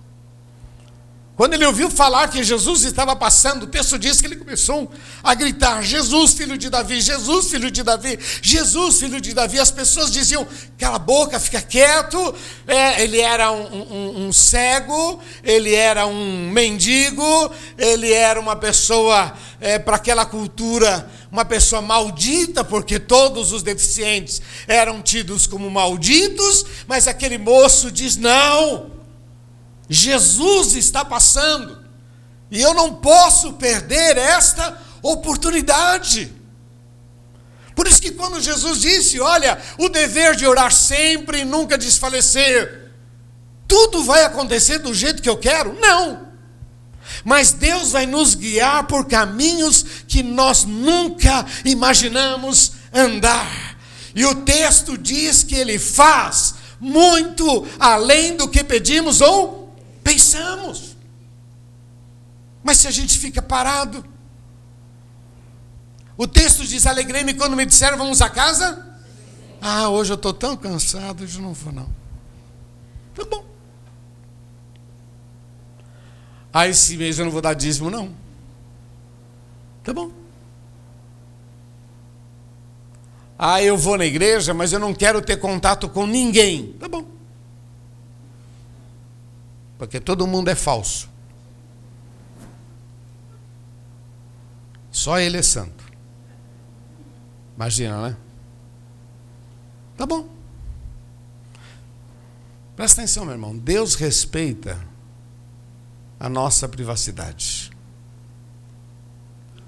Quando 1.36 1.56
ele 1.56 1.65
ouviu 1.65 1.89
falar 1.89 2.30
que 2.30 2.41
Jesus 2.41 2.84
estava 2.84 3.17
passando, 3.17 3.63
o 3.63 3.67
texto 3.67 4.00
diz 4.00 4.22
que 4.22 4.28
ele 4.28 4.38
começou 4.38 4.89
a 5.22 5.34
gritar: 5.34 5.82
Jesus, 5.82 6.32
filho 6.36 6.58
de 6.58 6.69
Davi, 6.69 7.02
Jesus, 7.02 7.50
filho 7.50 7.69
de 7.69 7.84
Davi, 7.84 8.17
Jesus, 8.41 9.00
filho 9.00 9.19
de 9.19 9.34
Davi. 9.34 9.60
As 9.60 9.72
pessoas 9.72 10.10
diziam: 10.10 10.48
cala 10.78 10.95
a 10.95 11.00
boca, 11.00 11.38
fica 11.38 11.62
quieto. 11.62 12.34
É, 12.65 13.04
ele 13.04 13.19
era 13.19 13.52
um, 13.52 13.65
um, 13.74 14.28
um, 14.28 14.32
cego, 14.32 15.19
ele 15.43 15.76
era 15.76 16.08
um 16.08 16.50
mendigo, 16.50 17.52
ele 17.78 18.13
era 18.13 18.39
uma 18.39 18.56
pessoa, 18.56 19.34
é, 19.60 19.78
para 19.78 19.98
aquela 19.98 20.26
cultura, 20.26 21.10
uma 21.32 21.46
pessoa 21.46 21.82
maldita, 21.82 22.63
porque 22.63 23.00
todos 23.00 23.52
os 23.52 23.62
deficientes 23.62 24.42
eram 24.68 25.02
tidos 25.02 25.46
como 25.46 25.70
malditos, 25.70 26.65
mas 26.88 27.08
aquele 27.08 27.38
moço 27.38 27.92
diz: 27.92 28.15
não. 28.15 28.92
Jesus 29.89 30.76
está 30.76 31.04
passando. 31.04 31.80
E 32.52 32.62
eu 32.62 32.74
não 32.74 32.96
posso 32.96 33.54
perder 33.54 34.18
esta 34.18 34.80
oportunidade. 35.02 36.32
Por 37.76 37.88
isso 37.88 38.02
que 38.02 38.12
quando 38.12 38.42
Jesus 38.42 38.82
disse, 38.82 39.20
olha, 39.20 39.58
o 39.78 39.88
dever 39.88 40.36
de 40.36 40.46
orar 40.46 40.72
sempre 40.72 41.39
e 41.39 41.46
nunca 41.46 41.78
desfalecer, 41.78 42.92
tudo 43.68 44.04
vai 44.04 44.24
acontecer 44.24 44.80
do 44.80 44.94
jeito 44.94 45.22
que 45.22 45.30
eu 45.30 45.38
quero? 45.38 45.74
Não. 45.80 46.29
Mas 47.23 47.51
Deus 47.51 47.91
vai 47.91 48.05
nos 48.05 48.36
guiar 48.36 48.86
por 48.88 49.05
caminhos 49.05 49.86
que 50.08 50.23
nós 50.23 50.65
nunca 50.65 51.45
imaginamos 51.65 52.73
andar. 52.93 53.77
E 54.15 54.25
o 54.25 54.36
texto 54.36 54.97
diz 54.97 55.43
que 55.43 55.55
ele 55.55 55.77
faz 55.77 56.55
muito 56.79 57.67
além 57.79 58.36
do 58.36 58.47
que 58.47 58.63
pedimos 58.63 59.21
ou 59.21 59.60
Pensamos. 60.10 60.97
Mas 62.63 62.79
se 62.79 62.88
a 62.88 62.91
gente 62.91 63.17
fica 63.19 63.43
parado, 63.43 64.03
o 66.17 66.27
texto 66.27 66.65
diz: 66.65 66.88
Alegrei-me 66.88 67.36
quando 67.36 67.55
me 67.55 67.63
disseram, 67.63 67.95
vamos 67.95 68.19
a 68.19 68.29
casa? 68.29 68.88
Ah, 69.62 69.89
hoje 69.89 70.12
eu 70.12 70.15
estou 70.15 70.34
tão 70.34 70.58
cansado, 70.58 71.23
hoje 71.23 71.39
não 71.39 71.53
vou, 71.53 71.71
não. 71.71 71.89
Tá 73.13 73.23
bom. 73.25 73.45
Ah, 76.51 76.67
esse 76.67 76.97
mês 76.97 77.19
eu 77.19 77.25
não 77.25 77.31
vou 77.31 77.41
dar 77.41 77.53
dízimo, 77.53 77.89
não. 77.89 78.13
Tá 79.83 79.93
bom. 79.93 80.12
Ah, 83.38 83.62
eu 83.63 83.77
vou 83.77 83.97
na 83.97 84.05
igreja, 84.05 84.53
mas 84.53 84.73
eu 84.73 84.79
não 84.79 84.93
quero 84.93 85.21
ter 85.21 85.38
contato 85.38 85.88
com 85.88 86.05
ninguém. 86.05 86.73
Tá 86.73 86.89
bom. 86.89 87.05
Porque 89.77 89.99
todo 89.99 90.27
mundo 90.27 90.49
é 90.49 90.55
falso. 90.55 91.09
Só 94.91 95.19
ele 95.19 95.38
é 95.38 95.41
santo. 95.41 95.85
Imagina, 97.55 98.09
né? 98.09 98.17
Tá 99.95 100.05
bom. 100.05 100.27
Presta 102.75 103.01
atenção, 103.01 103.23
meu 103.23 103.33
irmão. 103.33 103.57
Deus 103.57 103.95
respeita 103.95 104.88
a 106.19 106.27
nossa 106.27 106.67
privacidade. 106.67 107.71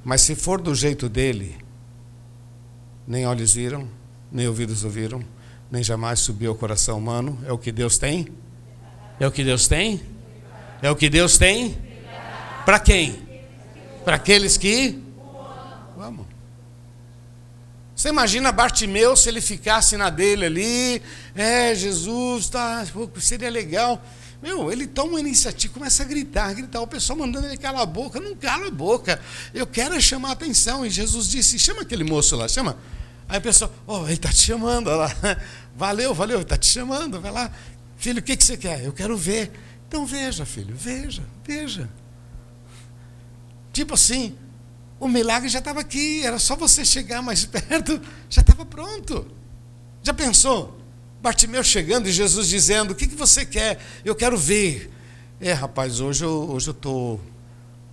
Mas 0.04 0.22
se 0.22 0.36
for 0.36 0.60
do 0.60 0.74
jeito 0.76 1.08
dele, 1.08 1.58
nem 3.08 3.26
olhos 3.26 3.54
viram, 3.54 3.88
nem 4.32 4.48
ouvidos 4.48 4.84
ouviram, 4.84 5.24
nem 5.70 5.84
jamais 5.84 6.20
subiu 6.20 6.52
ao 6.52 6.58
coração 6.58 6.98
humano, 6.98 7.40
é 7.46 7.52
o 7.52 7.58
que 7.58 7.72
Deus 7.72 7.98
tem 7.98 8.28
é 9.22 9.28
o 9.28 9.32
que 9.32 9.44
Deus 9.44 9.68
tem? 9.68 10.02
É 10.82 10.90
o 10.90 10.96
que 10.96 11.08
Deus 11.08 11.38
tem? 11.38 11.78
Para 12.66 12.80
quem? 12.80 13.22
Para 14.04 14.16
aqueles 14.16 14.58
que 14.58 15.00
Vamos. 15.96 16.26
Você 17.96 18.10
imagina 18.10 18.52
Bartimeu 18.52 19.16
se 19.16 19.30
ele 19.30 19.40
ficasse 19.40 19.96
na 19.96 20.10
dele 20.10 20.48
ali, 20.48 21.04
é, 21.36 21.76
Jesus, 21.76 22.50
tá, 22.50 22.84
seria 23.20 23.52
legal. 23.52 24.04
Meu, 24.42 24.72
ele 24.72 24.88
toma 24.88 25.12
uma 25.12 25.20
iniciativa, 25.20 25.74
começa 25.74 26.02
a 26.02 26.06
gritar, 26.06 26.54
gritar, 26.54 26.82
o 26.82 26.88
pessoal 26.88 27.20
mandando 27.20 27.46
ele 27.46 27.58
calar 27.58 27.84
a 27.84 27.86
boca, 27.86 28.20
não 28.20 28.36
cala 28.36 28.68
a 28.68 28.72
boca. 28.72 29.22
Eu 29.54 29.68
quero 29.68 30.00
chamar 30.02 30.30
a 30.30 30.32
atenção. 30.32 30.86
E 30.86 30.90
Jesus 30.90 31.30
disse: 31.30 31.60
chama 31.60 31.82
aquele 31.82 32.04
moço 32.04 32.36
lá, 32.36 32.48
chama. 32.48 32.78
Aí 33.30 33.38
a 33.38 33.42
pessoa, 33.42 33.72
oh, 33.86 34.04
ele 34.06 34.14
está 34.14 34.30
te 34.30 34.42
chamando, 34.42 34.88
olha 34.88 34.98
lá. 34.98 35.12
Valeu, 35.74 36.14
valeu, 36.14 36.36
ele 36.36 36.44
está 36.44 36.58
te 36.58 36.68
chamando, 36.68 37.22
vai 37.22 37.32
lá. 37.32 37.50
Filho, 37.96 38.20
o 38.20 38.22
que, 38.22 38.36
que 38.36 38.44
você 38.44 38.58
quer? 38.58 38.84
Eu 38.84 38.92
quero 38.92 39.16
ver. 39.16 39.52
Então 39.88 40.06
veja, 40.06 40.46
filho, 40.46 40.76
veja, 40.76 41.24
veja. 41.46 41.90
Tipo 43.72 43.94
assim, 43.94 44.36
o 45.00 45.08
milagre 45.08 45.48
já 45.48 45.60
estava 45.60 45.80
aqui, 45.80 46.26
era 46.26 46.38
só 46.40 46.58
você 46.58 46.84
chegar 46.84 47.22
mais 47.22 47.46
perto, 47.48 48.02
já 48.30 48.42
estava 48.42 48.66
pronto. 48.66 49.26
Já 50.04 50.14
pensou? 50.14 50.81
Bartimeu 51.22 51.64
chegando 51.64 52.10
e 52.10 52.12
Jesus 52.12 52.48
dizendo: 52.48 52.92
O 52.92 52.96
que, 52.96 53.08
que 53.08 53.16
você 53.16 53.46
quer? 53.46 53.80
Eu 54.04 54.16
quero 54.16 54.38
ver. 54.38 54.92
É, 55.40 55.54
rapaz, 55.54 56.00
hoje 56.00 56.26
eu 56.26 56.50
hoje 56.52 56.70
eu 56.70 56.74
tô 56.74 57.20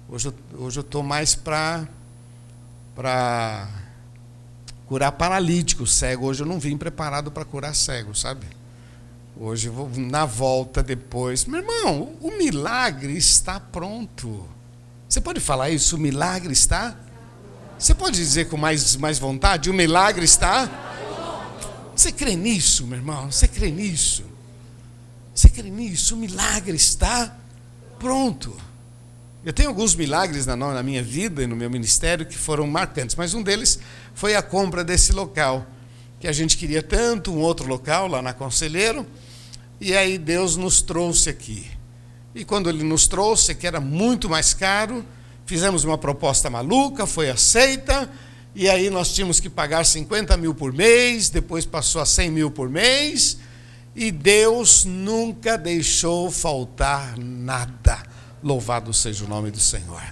hoje 0.09 0.29
eu, 0.29 0.35
hoje 0.59 0.79
eu 0.81 0.83
tô 0.83 1.03
mais 1.03 1.35
para 1.35 1.87
para 2.95 3.69
curar 4.87 5.13
paralítico, 5.13 5.87
cego. 5.87 6.27
Hoje 6.27 6.43
eu 6.43 6.47
não 6.47 6.59
vim 6.59 6.77
preparado 6.77 7.31
para 7.31 7.45
curar 7.45 7.75
cego, 7.75 8.15
sabe? 8.15 8.47
Hoje 9.37 9.69
vou 9.69 9.91
na 9.97 10.25
volta 10.25 10.83
depois. 10.83 11.45
Meu 11.45 11.61
irmão, 11.61 12.17
o 12.21 12.31
milagre 12.39 13.17
está 13.17 13.61
pronto. 13.61 14.49
Você 15.09 15.21
pode 15.21 15.39
falar 15.39 15.71
isso? 15.71 15.97
O 15.97 15.99
milagre 15.99 16.53
está? 16.53 16.97
Você 17.79 17.95
pode 17.95 18.17
dizer 18.17 18.49
com 18.49 18.57
mais, 18.57 18.97
mais 18.97 19.19
vontade? 19.19 19.71
O 19.71 19.75
milagre 19.75 20.25
está? 20.25 20.69
Você 21.99 22.13
crê 22.13 22.37
nisso, 22.37 22.87
meu 22.87 22.97
irmão? 22.97 23.29
Você 23.29 23.49
crê 23.49 23.73
nisso? 23.73 24.23
Você 25.35 25.49
crê 25.49 25.69
nisso? 25.69 26.15
O 26.15 26.17
milagre 26.17 26.77
está 26.77 27.37
pronto. 27.99 28.57
Eu 29.45 29.53
tenho 29.53 29.69
alguns 29.69 29.97
milagres 29.97 30.47
na, 30.47 30.55
na 30.55 30.81
minha 30.81 31.03
vida 31.03 31.43
e 31.43 31.47
no 31.49 31.57
meu 31.57 31.69
ministério 31.69 32.25
que 32.25 32.39
foram 32.39 32.69
marcantes, 32.69 33.17
mas 33.17 33.35
um 33.35 33.43
deles 33.43 33.81
foi 34.15 34.37
a 34.37 34.43
compra 34.43 34.85
desse 34.85 35.11
local, 35.11 35.67
que 36.21 36.29
a 36.29 36.33
gente 36.33 36.57
queria 36.57 36.85
tanto, 36.85 37.33
um 37.33 37.41
outro 37.41 37.67
local 37.67 38.07
lá 38.07 38.23
na 38.23 38.33
Conselheiro, 38.33 39.05
e 39.81 39.93
aí 39.97 40.19
Deus 40.19 40.55
nos 40.55 40.81
trouxe 40.81 41.29
aqui. 41.29 41.69
E 42.33 42.45
quando 42.45 42.71
Ele 42.71 42.85
nos 42.85 43.09
trouxe, 43.09 43.57
que 43.57 43.67
era 43.67 43.81
muito 43.81 44.31
mais 44.31 44.55
caro, 44.55 45.05
fizemos 45.45 45.83
uma 45.83 45.99
proposta 45.99 46.49
maluca, 46.49 47.09
foi 47.09 47.29
aceita, 47.29 48.09
e 48.55 48.69
aí 48.69 48.91
nós 48.91 49.13
tínhamos 49.13 49.41
que 49.41 49.49
pagar 49.49 49.85
50 49.85 50.37
mil 50.37 50.55
por 50.55 50.73
mês, 50.73 51.31
depois 51.31 51.65
passou 51.65 52.01
a 52.01 52.07
100 52.07 52.31
mil 52.31 52.51
por 52.51 52.69
mês, 52.69 53.39
e 53.95 54.11
Deus 54.11 54.85
nunca 54.85 55.57
deixou 55.57 56.31
faltar 56.31 57.17
nada. 57.19 58.03
Louvado 58.43 58.93
seja 58.93 59.25
o 59.25 59.29
nome 59.29 59.51
do 59.51 59.61
Senhor. 59.61 60.03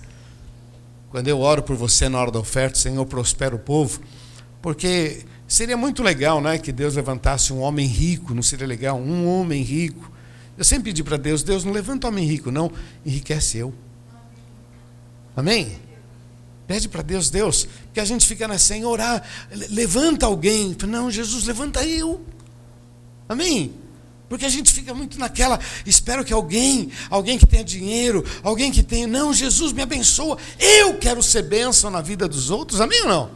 Quando 1.10 1.28
eu 1.28 1.40
oro 1.40 1.62
por 1.62 1.76
você 1.76 2.08
na 2.08 2.20
hora 2.20 2.30
da 2.30 2.38
oferta, 2.38 2.78
Senhor, 2.78 3.04
prospera 3.06 3.54
o 3.54 3.58
povo, 3.58 4.00
porque 4.60 5.24
Seria 5.48 5.76
muito 5.76 6.02
legal, 6.02 6.40
né, 6.40 6.58
que 6.58 6.72
Deus 6.72 6.96
levantasse 6.96 7.52
um 7.52 7.60
homem 7.60 7.86
rico, 7.86 8.34
não 8.34 8.42
seria 8.42 8.66
legal? 8.66 8.98
Um 8.98 9.28
homem 9.28 9.62
rico. 9.62 10.10
Eu 10.58 10.64
sempre 10.64 10.84
pedi 10.84 11.04
para 11.04 11.16
Deus, 11.16 11.42
Deus 11.42 11.62
não 11.62 11.72
levanta 11.72 12.08
homem 12.08 12.26
rico, 12.26 12.50
não, 12.50 12.72
enriquece 13.04 13.58
eu. 13.58 13.72
Amém? 15.36 15.78
Pede 16.66 16.88
para 16.88 17.02
Deus, 17.02 17.30
Deus, 17.30 17.66
porque 17.84 18.00
a 18.00 18.04
gente 18.04 18.26
fica 18.26 18.48
na 18.48 18.58
sem 18.58 18.84
orar, 18.84 19.22
levanta 19.70 20.26
alguém. 20.26 20.76
Não, 20.88 21.10
Jesus, 21.10 21.44
levanta 21.44 21.84
eu. 21.86 22.24
Amém? 23.28 23.72
Porque 24.28 24.44
a 24.44 24.48
gente 24.48 24.72
fica 24.72 24.92
muito 24.92 25.18
naquela, 25.18 25.60
espero 25.84 26.24
que 26.24 26.32
alguém, 26.32 26.90
alguém 27.08 27.38
que 27.38 27.46
tenha 27.46 27.62
dinheiro, 27.62 28.24
alguém 28.42 28.72
que 28.72 28.82
tenha, 28.82 29.06
não, 29.06 29.32
Jesus 29.32 29.72
me 29.72 29.82
abençoa, 29.82 30.36
eu 30.58 30.98
quero 30.98 31.22
ser 31.22 31.42
bênção 31.42 31.90
na 31.90 32.00
vida 32.00 32.26
dos 32.26 32.50
outros, 32.50 32.80
amém 32.80 33.02
ou 33.02 33.08
não? 33.08 33.30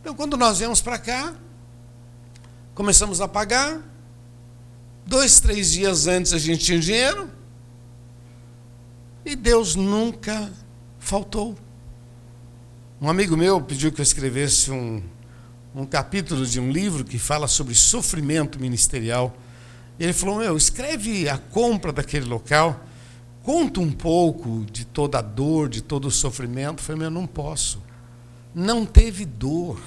Então, 0.00 0.14
quando 0.14 0.36
nós 0.36 0.58
viemos 0.58 0.80
para 0.80 0.98
cá, 0.98 1.34
começamos 2.74 3.20
a 3.20 3.28
pagar. 3.28 3.80
Dois, 5.06 5.40
três 5.40 5.72
dias 5.72 6.06
antes 6.06 6.32
a 6.32 6.38
gente 6.38 6.64
tinha 6.64 6.78
dinheiro. 6.78 7.30
E 9.24 9.34
Deus 9.34 9.74
nunca 9.74 10.52
faltou. 11.04 11.54
Um 13.00 13.08
amigo 13.08 13.36
meu 13.36 13.60
pediu 13.60 13.92
que 13.92 14.00
eu 14.00 14.02
escrevesse 14.02 14.70
um, 14.70 15.02
um 15.74 15.84
capítulo 15.84 16.46
de 16.46 16.58
um 16.58 16.70
livro 16.70 17.04
que 17.04 17.18
fala 17.18 17.46
sobre 17.46 17.74
sofrimento 17.74 18.60
ministerial. 18.60 19.36
E 19.98 20.04
ele 20.04 20.12
falou: 20.12 20.38
Meu, 20.38 20.56
escreve 20.56 21.28
a 21.28 21.38
compra 21.38 21.92
daquele 21.92 22.26
local, 22.26 22.84
conta 23.42 23.80
um 23.80 23.92
pouco 23.92 24.64
de 24.70 24.84
toda 24.84 25.18
a 25.18 25.22
dor, 25.22 25.68
de 25.68 25.82
todo 25.82 26.08
o 26.08 26.10
sofrimento. 26.10 26.80
Eu 26.80 26.84
falei: 26.84 27.00
Meu, 27.02 27.10
não 27.10 27.26
posso 27.26 27.84
não 28.54 28.86
teve 28.86 29.24
dor. 29.24 29.80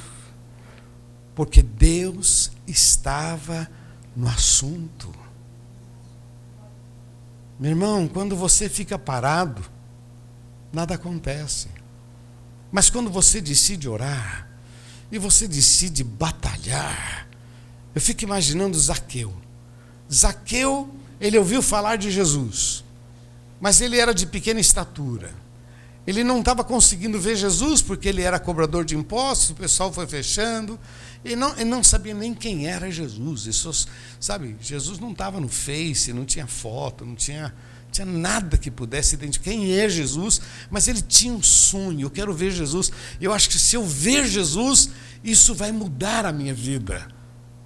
Porque 1.34 1.62
Deus 1.62 2.51
estava 2.67 3.69
no 4.15 4.27
assunto. 4.27 5.13
Meu 7.60 7.71
irmão, 7.71 8.08
quando 8.08 8.36
você 8.36 8.67
fica 8.67 8.99
parado, 8.99 9.63
nada 10.71 10.95
acontece. 10.95 11.67
Mas 12.71 12.89
quando 12.89 13.10
você 13.10 13.39
decide 13.41 13.88
orar, 13.88 14.47
e 15.12 15.17
você 15.17 15.47
decide 15.47 16.03
batalhar, 16.03 17.27
eu 17.95 18.01
fico 18.01 18.23
imaginando 18.23 18.77
Zaqueu. 18.77 19.34
Zaqueu, 20.12 20.93
ele 21.19 21.38
ouviu 21.38 21.62
falar 21.62 21.95
de 21.95 22.12
Jesus, 22.12 22.84
mas 23.60 23.82
ele 23.82 23.97
era 23.97 24.13
de 24.13 24.25
pequena 24.25 24.60
estatura. 24.60 25.34
Ele 26.06 26.23
não 26.23 26.39
estava 26.39 26.63
conseguindo 26.63 27.19
ver 27.19 27.36
Jesus 27.36 27.82
porque 27.82 28.08
ele 28.08 28.21
era 28.21 28.39
cobrador 28.39 28.86
de 28.86 28.95
impostos, 28.95 29.49
o 29.49 29.56
pessoal 29.56 29.91
foi 29.91 30.08
fechando. 30.08 30.80
E 31.25 31.36
não, 31.36 31.51
ele 31.53 31.65
não 31.65 31.84
sabia 31.84 32.13
nem 32.13 32.34
quem 32.34 32.67
era 32.67 32.89
Jesus. 32.89 33.45
Isso, 33.45 33.88
sabe, 34.19 34.56
Jesus 34.62 34.99
não 34.99 35.12
estava 35.12 35.41
no 35.41 35.49
Face, 35.49 36.13
não 36.13 36.23
tinha 36.23 36.47
foto, 36.47 37.06
não 37.06 37.15
tinha, 37.15 37.53
tinha 37.91 38.06
nada 38.06 38.58
que 38.58 38.69
pudesse 38.69 39.15
identificar 39.15 39.52
quem 39.52 39.73
é 39.73 39.89
Jesus, 39.89 40.41
mas 40.69 40.88
ele 40.88 41.02
tinha 41.02 41.34
um 41.34 41.41
sonho. 41.41 42.02
Eu 42.02 42.10
quero 42.10 42.34
ver 42.34 42.52
Jesus. 42.52 42.91
Eu 43.19 43.34
acho 43.34 43.50
que 43.50 43.58
se 43.58 43.76
eu 43.76 43.86
ver 43.86 44.28
Jesus, 44.28 44.89
isso 45.23 45.56
vai 45.56 45.71
mudar 45.71 46.26
a 46.26 46.32
minha 46.32 46.54
vida. 46.54 47.08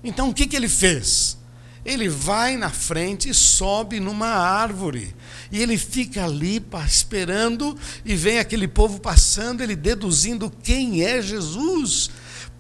Então 0.03 0.29
o 0.29 0.34
que, 0.34 0.47
que 0.47 0.55
ele 0.55 0.69
fez? 0.69 1.38
Ele 1.84 2.07
vai 2.07 2.57
na 2.57 2.69
frente 2.69 3.29
e 3.29 3.34
sobe 3.34 3.99
numa 3.99 4.27
árvore. 4.27 5.15
E 5.51 5.60
ele 5.60 5.77
fica 5.77 6.25
ali 6.25 6.63
esperando, 6.88 7.77
e 8.05 8.15
vem 8.15 8.39
aquele 8.39 8.67
povo 8.67 8.99
passando, 8.99 9.62
ele 9.62 9.75
deduzindo 9.75 10.51
quem 10.63 11.03
é 11.03 11.21
Jesus 11.21 12.10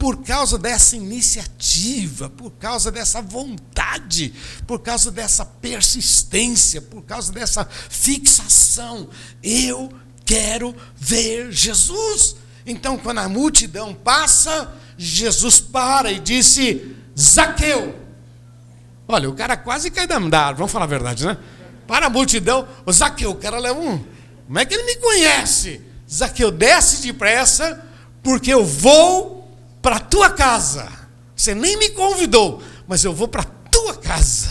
por 0.01 0.23
causa 0.23 0.57
dessa 0.57 0.95
iniciativa, 0.95 2.27
por 2.27 2.49
causa 2.53 2.91
dessa 2.91 3.21
vontade, 3.21 4.33
por 4.65 4.79
causa 4.79 5.11
dessa 5.11 5.45
persistência, 5.45 6.81
por 6.81 7.03
causa 7.03 7.31
dessa 7.31 7.63
fixação. 7.65 9.09
Eu 9.43 9.93
quero 10.25 10.75
ver 10.97 11.51
Jesus. 11.51 12.35
Então, 12.65 12.97
quando 12.97 13.19
a 13.19 13.29
multidão 13.29 13.93
passa, 13.93 14.73
Jesus 14.97 15.59
para 15.59 16.11
e 16.11 16.17
disse: 16.17 16.95
Zaqueu. 17.15 17.95
Olha, 19.07 19.29
o 19.29 19.35
cara 19.35 19.55
quase 19.55 19.91
cai 19.91 20.07
da 20.07 20.17
andar, 20.17 20.55
vamos 20.55 20.71
falar 20.71 20.85
a 20.85 20.87
verdade, 20.87 21.27
né? 21.27 21.37
Para 21.85 22.07
a 22.07 22.09
multidão, 22.09 22.67
o 22.87 22.91
Zaqueu, 22.91 23.29
o 23.29 23.35
cara 23.35 23.59
leva 23.59 23.79
um. 23.79 24.03
Como 24.47 24.57
é 24.57 24.65
que 24.65 24.73
ele 24.73 24.83
me 24.83 24.95
conhece? 24.95 25.79
Zaqueu, 26.11 26.49
desce 26.49 27.03
depressa, 27.03 27.85
porque 28.23 28.51
eu 28.51 28.65
vou 28.65 29.40
para 29.81 29.97
a 29.97 29.99
tua 29.99 30.29
casa. 30.29 30.87
Você 31.35 31.55
nem 31.55 31.77
me 31.77 31.89
convidou, 31.89 32.61
mas 32.87 33.03
eu 33.03 33.13
vou 33.13 33.27
para 33.27 33.41
a 33.41 33.69
tua 33.71 33.95
casa. 33.95 34.49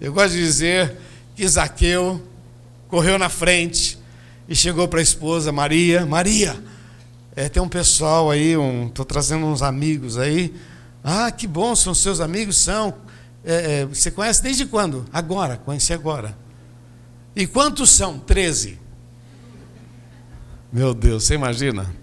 Eu 0.00 0.12
gosto 0.12 0.32
de 0.32 0.40
dizer 0.40 0.96
que 1.34 1.46
Zaqueu 1.48 2.20
correu 2.88 3.18
na 3.18 3.28
frente 3.28 3.98
e 4.48 4.54
chegou 4.54 4.86
para 4.86 4.98
a 5.00 5.02
esposa 5.02 5.50
Maria. 5.50 6.04
Maria, 6.04 6.62
é, 7.34 7.48
tem 7.48 7.62
um 7.62 7.68
pessoal 7.68 8.30
aí, 8.30 8.50
estou 8.50 9.04
um, 9.04 9.08
trazendo 9.08 9.46
uns 9.46 9.62
amigos 9.62 10.18
aí. 10.18 10.54
Ah, 11.02 11.30
que 11.30 11.46
bom, 11.46 11.74
são 11.74 11.94
seus 11.94 12.20
amigos? 12.20 12.58
São. 12.58 12.94
É, 13.44 13.80
é, 13.80 13.86
você 13.86 14.10
conhece 14.10 14.42
desde 14.42 14.66
quando? 14.66 15.06
Agora, 15.12 15.56
conheci 15.56 15.92
agora. 15.92 16.36
E 17.34 17.46
quantos 17.46 17.90
são? 17.90 18.18
Treze. 18.18 18.78
Meu 20.70 20.92
Deus, 20.92 21.24
você 21.24 21.34
imagina? 21.34 22.01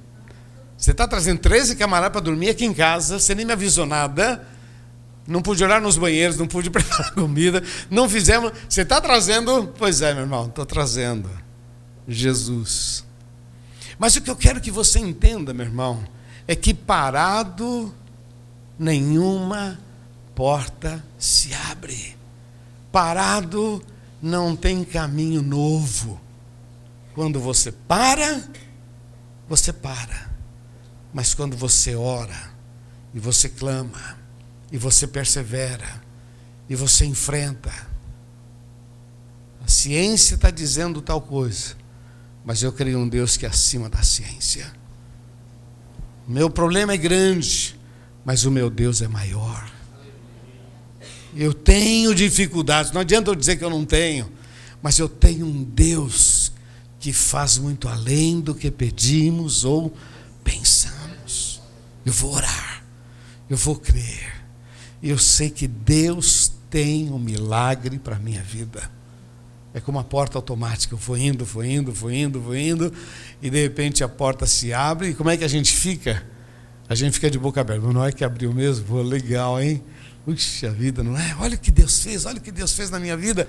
Você 0.79 0.91
está 0.91 1.05
trazendo 1.05 1.41
13 1.41 1.75
camaradas 1.75 2.13
para 2.13 2.21
dormir 2.21 2.49
aqui 2.49 2.63
em 2.63 2.73
casa, 2.73 3.19
você 3.19 3.35
nem 3.35 3.45
me 3.45 3.51
avisou 3.51 3.85
nada. 3.85 4.47
Não 5.27 5.41
pude 5.41 5.61
olhar 5.61 5.81
nos 5.81 5.97
banheiros, 5.97 6.37
não 6.37 6.47
pude 6.47 6.69
preparar 6.71 7.13
comida, 7.13 7.61
não 7.89 8.07
fizemos. 8.07 8.53
Você 8.67 8.83
está 8.83 9.01
trazendo? 9.01 9.73
Pois 9.77 10.01
é, 10.01 10.13
meu 10.13 10.23
irmão, 10.23 10.45
estou 10.45 10.65
trazendo. 10.65 11.29
Jesus. 12.07 13.05
Mas 13.99 14.15
o 14.15 14.21
que 14.21 14.31
eu 14.31 14.37
quero 14.37 14.61
que 14.61 14.71
você 14.71 14.99
entenda, 14.99 15.53
meu 15.53 15.65
irmão, 15.65 16.01
é 16.47 16.55
que 16.55 16.73
parado, 16.73 17.93
nenhuma 18.79 19.77
porta 20.33 21.03
se 21.17 21.53
abre. 21.69 22.15
Parado, 22.89 23.83
não 24.21 24.55
tem 24.55 24.85
caminho 24.85 25.41
novo. 25.41 26.21
Quando 27.13 27.37
você 27.37 27.69
para, 27.69 28.41
você 29.45 29.73
para. 29.73 30.28
Mas 31.13 31.33
quando 31.33 31.57
você 31.57 31.95
ora, 31.95 32.51
e 33.13 33.19
você 33.19 33.49
clama, 33.49 34.17
e 34.71 34.77
você 34.77 35.07
persevera, 35.07 36.01
e 36.69 36.75
você 36.75 37.05
enfrenta, 37.05 37.71
a 39.65 39.67
ciência 39.67 40.35
está 40.35 40.51
dizendo 40.51 41.01
tal 41.01 41.21
coisa, 41.21 41.75
mas 42.45 42.63
eu 42.63 42.71
creio 42.71 42.99
em 42.99 43.01
um 43.03 43.09
Deus 43.09 43.37
que 43.37 43.45
é 43.45 43.49
acima 43.49 43.89
da 43.89 44.01
ciência. 44.03 44.71
Meu 46.27 46.49
problema 46.49 46.93
é 46.93 46.97
grande, 46.97 47.77
mas 48.23 48.45
o 48.45 48.51
meu 48.51 48.69
Deus 48.69 49.01
é 49.01 49.07
maior. 49.07 49.69
Eu 51.35 51.53
tenho 51.53 52.13
dificuldades, 52.13 52.91
não 52.91 53.01
adianta 53.01 53.31
eu 53.31 53.35
dizer 53.35 53.57
que 53.57 53.63
eu 53.63 53.69
não 53.69 53.85
tenho, 53.85 54.31
mas 54.81 54.97
eu 54.99 55.09
tenho 55.09 55.45
um 55.45 55.63
Deus 55.63 56.51
que 56.99 57.13
faz 57.13 57.57
muito 57.57 57.87
além 57.87 58.39
do 58.41 58.53
que 58.53 58.69
pedimos 58.69 59.63
ou 59.63 59.95
pensamos. 60.43 60.88
Eu 62.09 62.13
vou 62.13 62.33
orar, 62.33 62.83
eu 63.47 63.55
vou 63.55 63.75
crer. 63.75 64.33
Eu 65.01 65.19
sei 65.19 65.47
que 65.51 65.67
Deus 65.67 66.51
tem 66.67 67.11
um 67.11 67.19
milagre 67.19 67.99
para 67.99 68.15
a 68.15 68.19
minha 68.19 68.41
vida. 68.41 68.89
É 69.75 69.79
como 69.79 69.99
uma 69.99 70.03
porta 70.03 70.35
automática. 70.35 70.95
Eu 70.95 70.97
vou 70.97 71.15
indo, 71.15 71.45
vou 71.45 71.63
indo, 71.63 71.93
vou 71.93 72.11
indo, 72.11 72.41
vou 72.41 72.55
indo, 72.55 72.91
e 73.39 73.51
de 73.51 73.61
repente 73.61 74.03
a 74.03 74.09
porta 74.09 74.47
se 74.47 74.73
abre. 74.73 75.09
E 75.09 75.13
como 75.13 75.29
é 75.29 75.37
que 75.37 75.43
a 75.43 75.47
gente 75.47 75.71
fica? 75.71 76.25
A 76.89 76.95
gente 76.95 77.13
fica 77.13 77.29
de 77.29 77.37
boca 77.37 77.61
aberta. 77.61 77.85
Não 77.93 78.03
é 78.03 78.11
que 78.11 78.23
abriu 78.23 78.51
mesmo? 78.51 78.85
Pô, 78.85 79.03
legal, 79.03 79.61
hein? 79.61 79.83
Puxa 80.25 80.71
vida, 80.71 81.03
não 81.03 81.15
é? 81.15 81.37
Olha 81.39 81.53
o 81.53 81.59
que 81.59 81.69
Deus 81.69 82.01
fez, 82.01 82.25
olha 82.25 82.39
o 82.39 82.41
que 82.41 82.51
Deus 82.51 82.73
fez 82.73 82.89
na 82.89 82.99
minha 82.99 83.15
vida. 83.15 83.47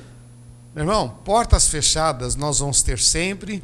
Meu 0.74 0.84
irmão, 0.84 1.08
portas 1.24 1.66
fechadas 1.68 2.36
nós 2.36 2.58
vamos 2.58 2.82
ter 2.82 2.98
sempre, 2.98 3.62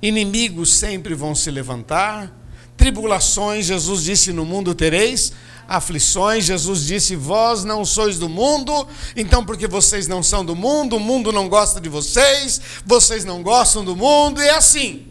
inimigos 0.00 0.72
sempre 0.72 1.16
vão 1.16 1.34
se 1.34 1.50
levantar, 1.50 2.39
tribulações, 2.80 3.66
Jesus 3.66 4.02
disse: 4.02 4.32
No 4.32 4.46
mundo 4.46 4.74
tereis 4.74 5.32
aflições. 5.68 6.46
Jesus 6.46 6.86
disse: 6.86 7.14
Vós 7.14 7.62
não 7.62 7.84
sois 7.84 8.18
do 8.18 8.28
mundo, 8.28 8.88
então 9.14 9.44
porque 9.44 9.68
vocês 9.68 10.08
não 10.08 10.22
são 10.22 10.42
do 10.44 10.56
mundo, 10.56 10.96
o 10.96 11.00
mundo 11.00 11.30
não 11.30 11.46
gosta 11.48 11.78
de 11.78 11.90
vocês, 11.90 12.60
vocês 12.84 13.24
não 13.24 13.42
gostam 13.42 13.84
do 13.84 13.94
mundo, 13.94 14.42
e 14.42 14.48
é 14.48 14.56
assim. 14.56 15.06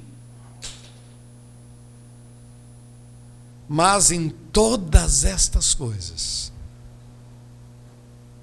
Mas 3.68 4.10
em 4.10 4.30
todas 4.52 5.24
estas 5.24 5.76
coisas, 5.76 6.52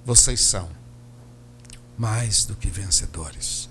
vocês 0.04 0.40
são 0.40 0.68
mais 1.98 2.44
do 2.44 2.54
que 2.54 2.68
vencedores. 2.68 3.68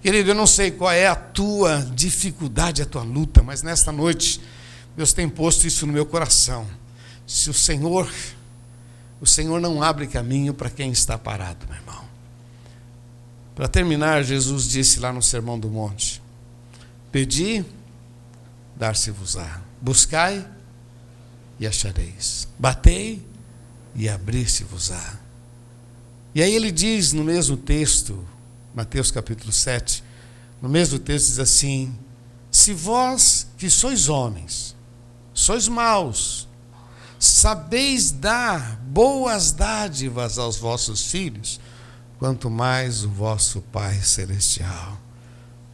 Querido, 0.00 0.30
eu 0.30 0.34
não 0.36 0.46
sei 0.46 0.70
qual 0.70 0.92
é 0.92 1.08
a 1.08 1.16
tua 1.16 1.84
dificuldade, 1.92 2.80
a 2.80 2.86
tua 2.86 3.02
luta, 3.02 3.42
mas 3.42 3.64
nesta 3.64 3.90
noite 3.90 4.40
Deus 4.98 5.12
tem 5.12 5.28
posto 5.28 5.64
isso 5.64 5.86
no 5.86 5.92
meu 5.92 6.04
coração. 6.04 6.66
Se 7.24 7.48
o 7.48 7.54
Senhor, 7.54 8.12
o 9.20 9.26
Senhor 9.26 9.60
não 9.60 9.80
abre 9.80 10.08
caminho 10.08 10.52
para 10.52 10.68
quem 10.68 10.90
está 10.90 11.16
parado, 11.16 11.68
meu 11.68 11.76
irmão. 11.76 12.04
Para 13.54 13.68
terminar, 13.68 14.24
Jesus 14.24 14.68
disse 14.68 14.98
lá 14.98 15.12
no 15.12 15.22
Sermão 15.22 15.56
do 15.56 15.68
Monte: 15.68 16.20
Pedi, 17.12 17.64
dar-se-vos-á. 18.74 19.60
Buscai 19.80 20.44
e 21.60 21.66
achareis. 21.68 22.48
Batei 22.58 23.24
e 23.94 24.08
abrir-se-vos-á. 24.08 25.16
E 26.34 26.42
aí 26.42 26.52
ele 26.52 26.72
diz 26.72 27.12
no 27.12 27.22
mesmo 27.22 27.56
texto, 27.56 28.26
Mateus 28.74 29.12
capítulo 29.12 29.52
7, 29.52 30.02
no 30.60 30.68
mesmo 30.68 30.98
texto 30.98 31.28
diz 31.28 31.38
assim: 31.38 31.96
Se 32.50 32.72
vós 32.74 33.46
que 33.56 33.70
sois 33.70 34.08
homens, 34.08 34.76
sois 35.38 35.68
maus, 35.68 36.48
sabeis 37.16 38.10
dar 38.10 38.76
boas 38.78 39.52
dádivas 39.52 40.36
aos 40.36 40.56
vossos 40.56 41.12
filhos, 41.12 41.60
quanto 42.18 42.50
mais 42.50 43.04
o 43.04 43.08
vosso 43.08 43.62
Pai 43.62 43.94
Celestial 44.02 44.98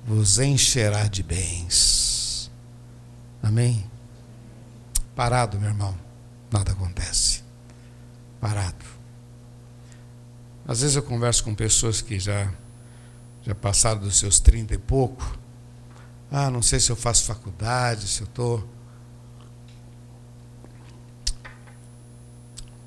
vos 0.06 0.38
encherá 0.38 1.08
de 1.08 1.22
bens. 1.22 2.50
Amém? 3.42 3.90
Parado, 5.16 5.58
meu 5.58 5.70
irmão, 5.70 5.96
nada 6.52 6.72
acontece. 6.72 7.42
Parado. 8.38 8.84
Às 10.68 10.82
vezes 10.82 10.94
eu 10.94 11.02
converso 11.02 11.42
com 11.42 11.54
pessoas 11.54 12.02
que 12.02 12.20
já, 12.20 12.52
já 13.42 13.54
passaram 13.54 14.00
dos 14.00 14.18
seus 14.18 14.38
trinta 14.38 14.74
e 14.74 14.78
pouco. 14.78 15.38
Ah, 16.30 16.50
não 16.50 16.60
sei 16.60 16.78
se 16.78 16.92
eu 16.92 16.96
faço 16.96 17.24
faculdade, 17.24 18.06
se 18.06 18.20
eu 18.20 18.26
estou 18.26 18.74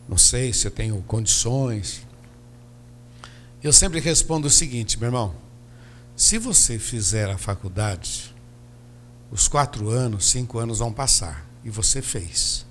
não 0.08 0.18
sei 0.18 0.53
se 0.53 0.68
eu 0.68 0.72
tenho 0.72 1.01
condições. 1.03 2.05
Eu 3.62 3.74
sempre 3.74 3.99
respondo 3.99 4.47
o 4.47 4.51
seguinte, 4.51 4.97
meu 4.99 5.08
irmão: 5.08 5.36
se 6.16 6.38
você 6.38 6.80
fizer 6.80 7.30
a 7.30 7.38
faculdade, 7.38 8.34
os 9.32 9.47
quatro 9.47 9.89
anos, 9.89 10.30
cinco 10.30 10.60
anos 10.60 10.80
vão 10.80 10.91
passar, 10.91 11.45
e 11.64 11.70
você 11.70 12.01
fez. 12.01 12.66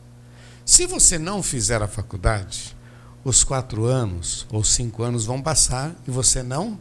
Se 0.64 0.86
você 0.86 1.18
não 1.18 1.42
fizer 1.42 1.80
a 1.82 1.86
faculdade, 1.86 2.76
os 3.22 3.44
quatro 3.44 3.84
anos 3.84 4.46
ou 4.50 4.64
cinco 4.64 5.02
anos 5.02 5.26
vão 5.26 5.42
passar 5.42 5.94
e 6.06 6.10
você 6.10 6.42
não 6.42 6.78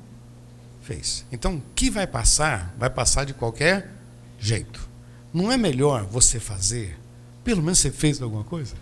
fez. 0.82 1.26
Então, 1.32 1.56
o 1.56 1.64
que 1.76 1.89
vai 1.89 2.08
passar, 2.08 2.74
vai 2.78 2.89
passar 2.89 3.26
de 3.26 3.34
qualquer 3.34 3.91
jeito. 4.39 4.88
Não 5.34 5.51
é 5.51 5.58
melhor 5.58 6.06
você 6.06 6.39
fazer? 6.39 6.97
Pelo 7.43 7.62
menos 7.62 7.80
você 7.80 7.91
fez 7.91 8.22
alguma 8.22 8.43
coisa? 8.43 8.76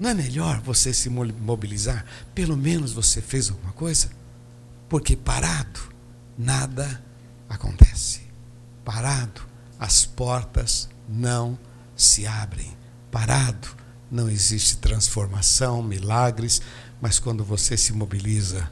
Não 0.00 0.08
é 0.08 0.14
melhor 0.14 0.62
você 0.62 0.94
se 0.94 1.10
mobilizar? 1.10 2.06
Pelo 2.34 2.56
menos 2.56 2.94
você 2.94 3.20
fez 3.20 3.50
alguma 3.50 3.72
coisa? 3.74 4.10
Porque 4.88 5.14
parado, 5.14 5.78
nada 6.38 7.04
acontece. 7.46 8.22
Parado, 8.82 9.42
as 9.78 10.06
portas 10.06 10.88
não 11.06 11.58
se 11.94 12.26
abrem. 12.26 12.74
Parado, 13.10 13.68
não 14.10 14.30
existe 14.30 14.78
transformação, 14.78 15.82
milagres, 15.82 16.62
mas 16.98 17.18
quando 17.18 17.44
você 17.44 17.76
se 17.76 17.92
mobiliza, 17.92 18.70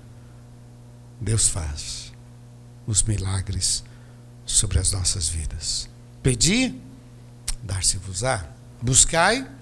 Deus 1.21 1.47
faz 1.47 2.11
os 2.87 3.03
milagres 3.03 3.85
sobre 4.47 4.79
as 4.79 4.93
nossas 4.93 5.29
vidas. 5.29 5.91
Pedi, 6.23 6.81
dar-se-vos-á. 7.63 8.49
Buscai 8.81 9.58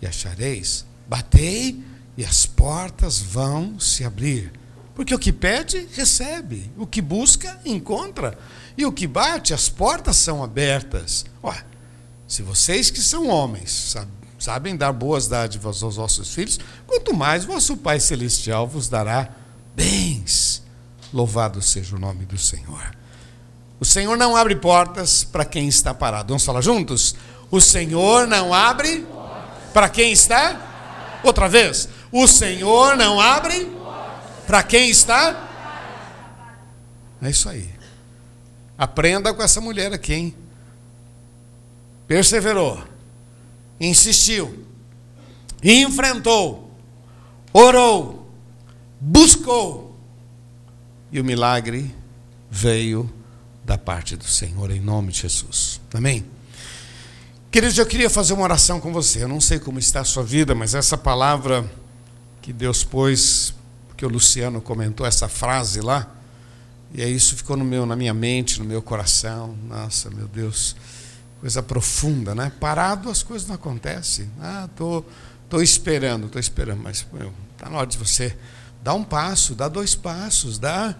e 0.00 0.06
achareis. 0.06 0.84
Batei 1.08 1.82
e 2.16 2.24
as 2.24 2.46
portas 2.46 3.18
vão 3.18 3.78
se 3.78 4.04
abrir. 4.04 4.52
Porque 4.94 5.14
o 5.14 5.18
que 5.18 5.32
pede, 5.32 5.88
recebe. 5.94 6.70
O 6.76 6.86
que 6.86 7.00
busca, 7.00 7.58
encontra. 7.64 8.38
E 8.76 8.84
o 8.84 8.92
que 8.92 9.06
bate, 9.06 9.54
as 9.54 9.68
portas 9.68 10.16
são 10.16 10.42
abertas. 10.42 11.24
Ué, 11.42 11.64
se 12.26 12.42
vocês 12.42 12.90
que 12.90 13.00
são 13.00 13.28
homens 13.28 13.96
sabem 14.38 14.76
dar 14.76 14.92
boas 14.92 15.26
dádivas 15.26 15.82
aos 15.82 15.96
vossos 15.96 16.32
filhos, 16.34 16.58
quanto 16.86 17.14
mais 17.14 17.44
vosso 17.44 17.76
Pai 17.76 17.98
Celestial 18.00 18.66
vos 18.66 18.88
dará 18.88 19.30
bens. 19.74 20.62
Louvado 21.12 21.60
seja 21.60 21.96
o 21.96 21.98
nome 21.98 22.24
do 22.24 22.38
Senhor. 22.38 22.96
O 23.80 23.84
Senhor 23.84 24.16
não 24.16 24.36
abre 24.36 24.54
portas 24.56 25.24
para 25.24 25.44
quem 25.44 25.66
está 25.66 25.94
parado. 25.94 26.28
Vamos 26.28 26.44
falar 26.44 26.60
juntos? 26.60 27.14
O 27.50 27.60
Senhor 27.60 28.26
não 28.26 28.52
abre 28.52 29.06
para 29.72 29.88
quem 29.88 30.12
está? 30.12 31.20
Outra 31.22 31.48
vez. 31.48 31.88
O 32.10 32.26
Senhor 32.26 32.96
não 32.96 33.20
abre 33.20 33.70
para 34.46 34.62
quem 34.62 34.90
está? 34.90 35.48
É 37.22 37.30
isso 37.30 37.48
aí. 37.48 37.68
Aprenda 38.76 39.32
com 39.34 39.42
essa 39.42 39.60
mulher 39.60 39.92
aqui, 39.92 40.14
hein? 40.14 40.34
Perseverou 42.06 42.90
insistiu, 43.80 44.66
enfrentou, 45.64 46.70
orou, 47.52 48.30
buscou, 49.00 49.98
e 51.10 51.18
o 51.18 51.24
milagre 51.24 51.92
veio 52.50 53.10
da 53.64 53.78
parte 53.78 54.16
do 54.16 54.24
Senhor, 54.24 54.70
em 54.70 54.80
nome 54.80 55.12
de 55.12 55.20
Jesus. 55.20 55.80
Amém? 55.94 56.24
Queridos, 57.50 57.76
eu 57.78 57.84
queria 57.84 58.08
fazer 58.08 58.32
uma 58.32 58.44
oração 58.44 58.78
com 58.78 58.92
você. 58.92 59.24
Eu 59.24 59.28
não 59.28 59.40
sei 59.40 59.58
como 59.58 59.76
está 59.76 60.02
a 60.02 60.04
sua 60.04 60.22
vida, 60.22 60.54
mas 60.54 60.72
essa 60.72 60.96
palavra 60.96 61.68
que 62.40 62.52
Deus 62.52 62.84
pôs, 62.84 63.52
que 63.96 64.06
o 64.06 64.08
Luciano 64.08 64.60
comentou 64.60 65.04
essa 65.04 65.28
frase 65.28 65.80
lá, 65.80 66.08
e 66.94 67.02
aí 67.02 67.12
isso 67.12 67.34
ficou 67.34 67.56
no 67.56 67.64
meu, 67.64 67.84
na 67.84 67.96
minha 67.96 68.14
mente, 68.14 68.60
no 68.60 68.64
meu 68.64 68.80
coração. 68.80 69.56
Nossa, 69.68 70.08
meu 70.10 70.28
Deus 70.28 70.76
coisa 71.40 71.60
profunda, 71.60 72.36
né? 72.36 72.52
Parado 72.60 73.10
as 73.10 73.20
coisas 73.20 73.48
não 73.48 73.56
acontecem. 73.56 74.30
Ah, 74.40 74.68
tô, 74.76 75.04
tô 75.48 75.60
esperando, 75.60 76.28
tô 76.28 76.38
esperando, 76.38 76.80
mas 76.80 77.04
está 77.52 77.68
na 77.68 77.78
hora 77.78 77.86
de 77.88 77.98
você 77.98 78.36
dar 78.80 78.94
um 78.94 79.02
passo, 79.02 79.56
dar 79.56 79.66
dois 79.66 79.96
passos, 79.96 80.56
dá. 80.56 80.94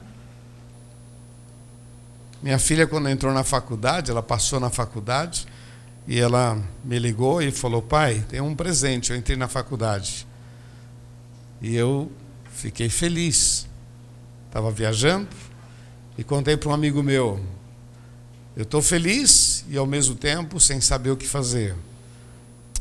Minha 2.43 2.59
filha 2.59 2.89
quando 2.89 3.09
entrou 3.09 3.33
na 3.33 3.45
faculdade, 3.45 4.11
ela 4.11 4.23
passou 4.23 4.59
na 4.59 4.69
faculdade 4.69 5.47
e 6.11 6.19
ela 6.19 6.61
me 6.83 6.99
ligou 6.99 7.41
e 7.41 7.53
falou: 7.53 7.81
"Pai, 7.81 8.25
tem 8.29 8.41
um 8.41 8.53
presente, 8.53 9.13
eu 9.13 9.17
entrei 9.17 9.37
na 9.37 9.47
faculdade". 9.47 10.27
E 11.63 11.77
eu 11.77 12.11
fiquei 12.53 12.89
feliz. 12.89 13.69
Estava 14.49 14.73
viajando 14.73 15.29
e 16.19 16.25
contei 16.25 16.57
para 16.57 16.69
um 16.69 16.73
amigo 16.73 17.01
meu: 17.01 17.39
eu 18.57 18.65
estou 18.65 18.83
feliz 18.83 19.65
e 19.69 19.77
ao 19.77 19.87
mesmo 19.87 20.17
tempo 20.17 20.59
sem 20.59 20.81
saber 20.81 21.11
o 21.11 21.17
que 21.17 21.29
fazer. 21.29 21.77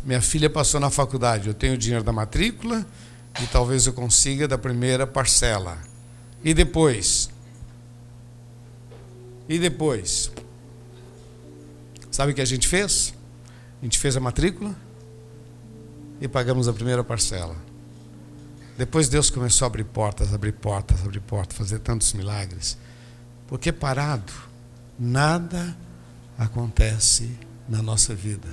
Minha 0.04 0.22
filha 0.22 0.50
passou 0.50 0.80
na 0.80 0.90
faculdade, 0.90 1.50
eu 1.50 1.54
tenho 1.54 1.76
o 1.76 1.78
dinheiro 1.78 2.04
da 2.04 2.12
matrícula 2.12 2.84
e 3.40 3.46
talvez 3.46 3.86
eu 3.86 3.94
consiga 3.94 4.48
da 4.48 4.58
primeira 4.58 5.06
parcela. 5.06 5.78
E 6.44 6.52
depois? 6.52 7.30
E 9.48 9.60
depois? 9.60 10.32
Sabe 12.10 12.32
o 12.32 12.36
que 12.36 12.42
a 12.42 12.46
gente 12.46 12.68
fez? 12.68 13.19
A 13.82 13.86
gente 13.86 13.98
fez 13.98 14.18
a 14.18 14.20
matrícula 14.20 14.76
e 16.20 16.28
pagamos 16.28 16.68
a 16.68 16.74
primeira 16.74 17.04
parcela. 17.04 17.56
Depois 18.78 19.10
Deus 19.10 19.30
começou 19.30 19.66
a 19.66 19.68
abrir 19.68 19.84
portas, 19.84 20.34
abrir 20.34 20.54
portas, 20.54 21.02
abrir 21.02 21.22
portas, 21.22 21.58
fazer 21.58 21.80
tantos 21.80 22.14
milagres. 22.14 22.78
Porque 23.48 23.72
parado, 23.72 24.32
nada 24.98 25.76
acontece 26.38 27.38
na 27.68 27.82
nossa 27.82 28.16
vida. 28.16 28.48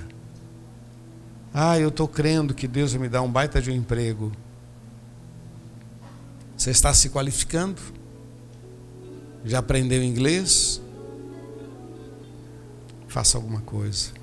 Ah, 1.53 1.79
eu 1.79 1.89
estou 1.89 2.07
crendo 2.07 2.53
que 2.53 2.67
Deus 2.67 2.91
vai 2.91 3.01
me 3.01 3.09
dar 3.09 3.21
um 3.21 3.31
baita 3.31 3.61
de 3.61 3.71
um 3.71 3.73
emprego. 3.73 4.31
Você 6.57 6.71
está 6.71 6.93
se 6.93 7.09
qualificando? 7.09 7.81
Já 9.45 9.59
aprendeu 9.59 10.03
inglês? 10.03 10.81
Faça 13.07 13.37
alguma 13.37 13.61
coisa. 13.61 14.16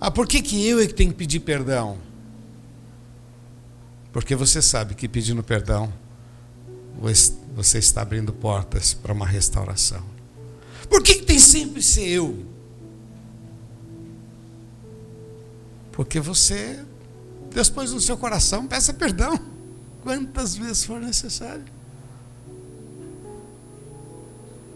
Ah, 0.00 0.10
por 0.10 0.26
que, 0.26 0.42
que 0.42 0.66
eu 0.66 0.80
é 0.80 0.86
que 0.86 0.94
tenho 0.94 1.10
que 1.10 1.16
pedir 1.16 1.40
perdão? 1.40 1.98
Porque 4.12 4.34
você 4.34 4.60
sabe 4.60 4.94
que 4.94 5.08
pedindo 5.08 5.42
perdão 5.42 5.92
você 7.54 7.78
está 7.78 8.02
abrindo 8.02 8.32
portas 8.32 8.92
para 8.92 9.12
uma 9.12 9.26
restauração. 9.26 10.02
Por 10.88 11.02
que, 11.02 11.16
que 11.16 11.24
tem 11.24 11.38
sempre 11.38 11.82
ser 11.82 12.08
eu? 12.08 12.44
Porque 15.92 16.18
você, 16.18 16.84
pôs 17.74 17.92
no 17.92 18.00
seu 18.00 18.16
coração, 18.16 18.66
peça 18.66 18.92
perdão, 18.92 19.38
quantas 20.02 20.56
vezes 20.56 20.84
for 20.84 21.00
necessário. 21.00 21.64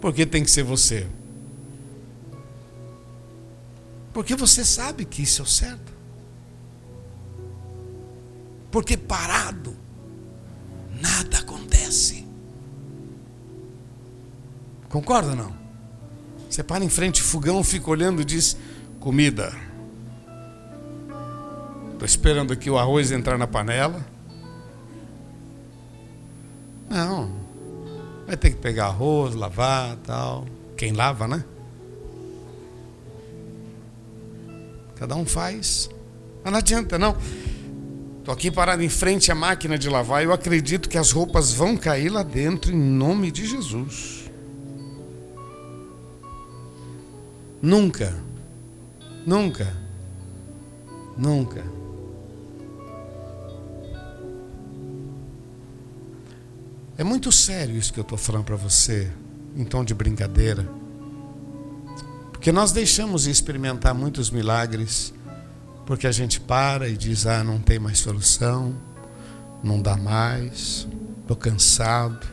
Porque 0.01 0.26
tem 0.26 0.45
que 0.45 0.51
ser 0.51 0.62
você. 0.62 1.07
Porque 4.14 4.36
você 4.36 4.64
sabe 4.64 5.04
que 5.04 5.22
isso 5.22 5.42
é 5.42 5.44
o 5.44 5.48
certo. 5.48 5.92
Porque 8.70 8.96
parado, 8.96 9.76
nada 11.00 11.38
acontece. 11.38 12.24
Concorda 14.88 15.30
ou 15.30 15.36
não? 15.36 15.56
Você 16.48 16.62
para 16.62 16.84
em 16.84 16.88
frente, 16.88 17.20
fogão, 17.20 17.64
fica 17.64 17.90
olhando 17.90 18.22
e 18.22 18.24
diz: 18.24 18.56
comida. 19.00 19.52
Estou 21.92 22.06
esperando 22.06 22.52
aqui 22.52 22.70
o 22.70 22.78
arroz 22.78 23.10
entrar 23.10 23.36
na 23.36 23.48
panela. 23.48 24.04
Não. 26.88 27.34
Vai 28.26 28.36
ter 28.36 28.50
que 28.50 28.56
pegar 28.56 28.86
arroz, 28.86 29.34
lavar 29.34 29.96
tal. 29.96 30.46
Quem 30.76 30.92
lava, 30.92 31.26
né? 31.26 31.44
Cada 34.97 35.16
um 35.16 35.24
faz. 35.24 35.90
Mas 36.42 36.53
não 36.53 36.59
adianta, 36.59 36.99
não. 36.99 37.16
Estou 38.18 38.32
aqui 38.32 38.51
parado 38.51 38.82
em 38.82 38.88
frente 38.88 39.30
à 39.30 39.34
máquina 39.34 39.76
de 39.76 39.88
lavar. 39.88 40.22
Eu 40.22 40.32
acredito 40.32 40.88
que 40.88 40.97
as 40.97 41.11
roupas 41.11 41.53
vão 41.53 41.76
cair 41.76 42.09
lá 42.09 42.22
dentro 42.22 42.72
em 42.72 42.78
nome 42.78 43.30
de 43.30 43.47
Jesus. 43.47 44.30
Nunca, 47.61 48.14
nunca, 49.26 49.74
nunca. 51.16 51.64
É 56.97 57.03
muito 57.03 57.32
sério 57.32 57.76
isso 57.76 57.92
que 57.92 57.99
eu 57.99 58.03
estou 58.03 58.16
falando 58.16 58.45
para 58.45 58.57
você, 58.57 59.11
em 59.57 59.64
tom 59.64 59.84
de 59.84 59.95
brincadeira. 59.95 60.68
Porque 62.45 62.53
nós 62.53 62.72
deixamos 62.72 63.22
de 63.22 63.30
experimentar 63.30 63.95
muitos 63.95 64.30
milagres 64.30 65.14
Porque 65.86 66.07
a 66.07 66.12
gente 66.12 66.38
para 66.38 66.86
e 66.86 66.95
diz: 66.95 67.24
ah, 67.24 67.42
não 67.42 67.59
tem 67.59 67.78
mais 67.78 68.01
solução, 68.01 68.74
não 69.62 69.80
dá 69.80 69.97
mais, 69.97 70.86
estou 71.22 71.38
cansado, 71.38 72.26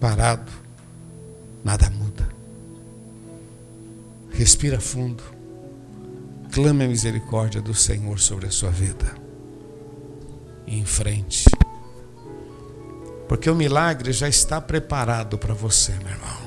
parado, 0.00 0.50
nada 1.62 1.88
muda. 1.90 2.28
Respira 4.32 4.80
fundo, 4.80 5.22
clame 6.50 6.86
a 6.86 6.88
misericórdia 6.88 7.62
do 7.62 7.72
Senhor 7.72 8.18
sobre 8.18 8.46
a 8.46 8.50
sua 8.50 8.70
vida. 8.70 9.14
E 10.66 10.76
em 10.76 10.84
frente. 10.84 11.44
Porque 13.28 13.48
o 13.48 13.54
milagre 13.54 14.12
já 14.12 14.28
está 14.28 14.60
preparado 14.60 15.38
para 15.38 15.54
você, 15.54 15.92
meu 16.02 16.10
irmão. 16.10 16.45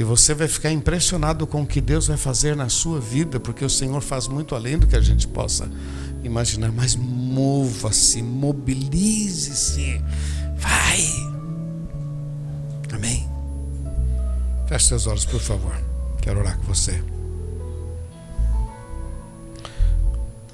E 0.00 0.02
você 0.02 0.32
vai 0.32 0.48
ficar 0.48 0.72
impressionado 0.72 1.46
com 1.46 1.60
o 1.60 1.66
que 1.66 1.78
Deus 1.78 2.06
vai 2.06 2.16
fazer 2.16 2.56
na 2.56 2.70
sua 2.70 2.98
vida, 2.98 3.38
porque 3.38 3.62
o 3.62 3.68
Senhor 3.68 4.00
faz 4.00 4.26
muito 4.28 4.54
além 4.54 4.78
do 4.78 4.86
que 4.86 4.96
a 4.96 5.00
gente 5.02 5.28
possa 5.28 5.70
imaginar. 6.24 6.72
Mas 6.72 6.96
mova-se, 6.96 8.22
mobilize-se, 8.22 10.02
vai. 10.56 11.04
Amém. 12.90 13.28
Feche 14.66 14.86
seus 14.86 15.06
olhos, 15.06 15.26
por 15.26 15.38
favor. 15.38 15.78
Quero 16.22 16.40
orar 16.40 16.56
com 16.56 16.64
você. 16.64 17.04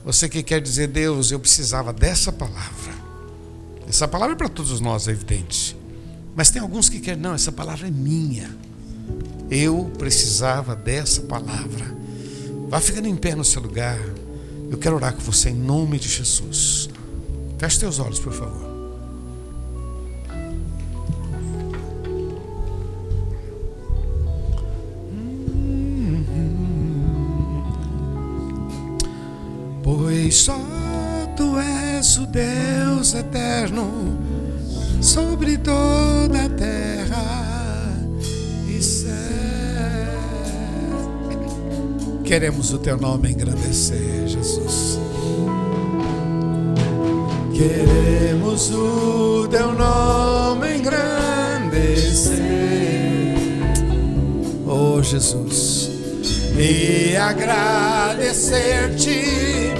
Você 0.04 0.28
que 0.28 0.42
quer 0.42 0.60
dizer, 0.60 0.88
Deus, 0.88 1.30
eu 1.30 1.38
precisava 1.38 1.92
dessa 1.92 2.32
palavra. 2.32 2.92
Essa 3.88 4.08
palavra 4.08 4.34
é 4.34 4.36
para 4.36 4.48
todos 4.48 4.80
nós, 4.80 5.06
é 5.06 5.12
evidente. 5.12 5.76
Mas 6.34 6.50
tem 6.50 6.60
alguns 6.60 6.88
que 6.88 6.98
querem, 6.98 7.22
não, 7.22 7.32
essa 7.32 7.52
palavra 7.52 7.86
é 7.86 7.92
minha. 7.92 8.65
Eu 9.50 9.90
precisava 9.96 10.74
dessa 10.74 11.22
palavra. 11.22 11.96
Vá 12.68 12.80
ficando 12.80 13.06
em 13.06 13.16
pé 13.16 13.34
no 13.34 13.44
seu 13.44 13.62
lugar. 13.62 13.98
Eu 14.70 14.78
quero 14.78 14.96
orar 14.96 15.14
com 15.14 15.20
você 15.20 15.50
em 15.50 15.54
nome 15.54 15.98
de 15.98 16.08
Jesus. 16.08 16.88
Feche 17.58 17.80
teus 17.80 17.98
olhos, 17.98 18.18
por 18.18 18.32
favor. 18.32 18.66
Pois 29.82 30.34
só 30.34 30.58
tu 31.36 31.56
és 31.58 32.18
o 32.18 32.26
Deus 32.26 33.14
eterno 33.14 34.18
sobre 35.00 35.56
toda 35.58 36.46
a 36.46 36.48
terra 36.48 37.45
Queremos 42.26 42.72
o 42.72 42.78
teu 42.78 42.96
nome 42.96 43.30
engrandecer, 43.30 44.26
Jesus. 44.26 44.98
Queremos 47.54 48.72
o 48.72 49.46
teu 49.48 49.72
nome 49.72 50.76
engrandecer, 50.76 52.34
oh 54.66 55.00
Jesus, 55.00 55.88
e 56.58 57.16
agradecer-te 57.16 59.70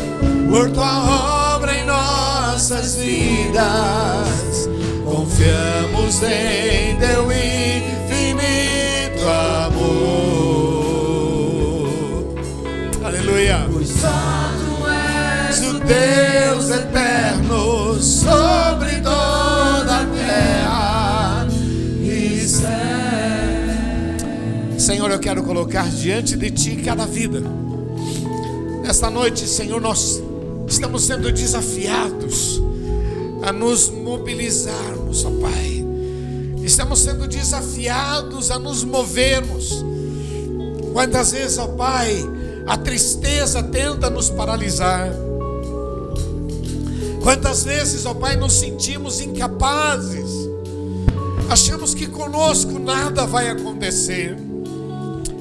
por 0.49 0.71
tua 0.71 1.57
obra 1.57 1.77
em 1.77 1.85
nossas 1.85 2.95
vidas. 2.95 4.71
Confiamos 5.05 6.23
em 6.23 6.95
teu 6.97 7.33
infinito 7.33 7.66
Deus 15.87 16.71
eterno 16.71 18.03
sobre 18.03 19.01
toda 19.01 20.01
a 20.01 20.07
terra 20.07 21.47
e 22.03 22.41
céu. 22.49 22.69
Senhor, 24.79 25.11
eu 25.11 25.21
quero 25.21 25.43
colocar 25.45 25.89
diante 25.89 26.37
de 26.37 26.51
ti 26.51 26.77
cada 26.77 27.07
vida. 27.07 27.41
Nesta 28.83 29.09
noite, 29.11 29.47
Senhor, 29.47 29.81
nós 29.81 30.23
estamos 30.67 31.05
sendo 31.05 31.31
desafiados 31.33 32.61
a 33.43 33.53
nos 33.53 33.89
mobilizarmos, 33.89 35.25
ó 35.25 35.31
Pai. 35.41 35.85
Estamos 36.65 36.99
sendo 36.99 37.29
desafiados 37.29 38.51
a 38.51 38.59
nos 38.59 38.83
movermos. 38.83 39.85
Quantas 40.93 41.31
vezes, 41.31 41.59
ó 41.59 41.69
Pai, 41.69 42.25
a 42.67 42.77
tristeza 42.77 43.63
tenta 43.63 44.11
nos 44.11 44.31
paralisar. 44.31 45.26
Quantas 47.27 47.65
vezes, 47.65 48.07
ó 48.07 48.15
Pai, 48.15 48.37
nos 48.37 48.53
sentimos 48.53 49.21
incapazes. 49.21 50.31
Achamos 51.51 51.93
que 51.93 52.07
conosco 52.07 52.79
nada 52.79 53.27
vai 53.27 53.49
acontecer. 53.49 54.37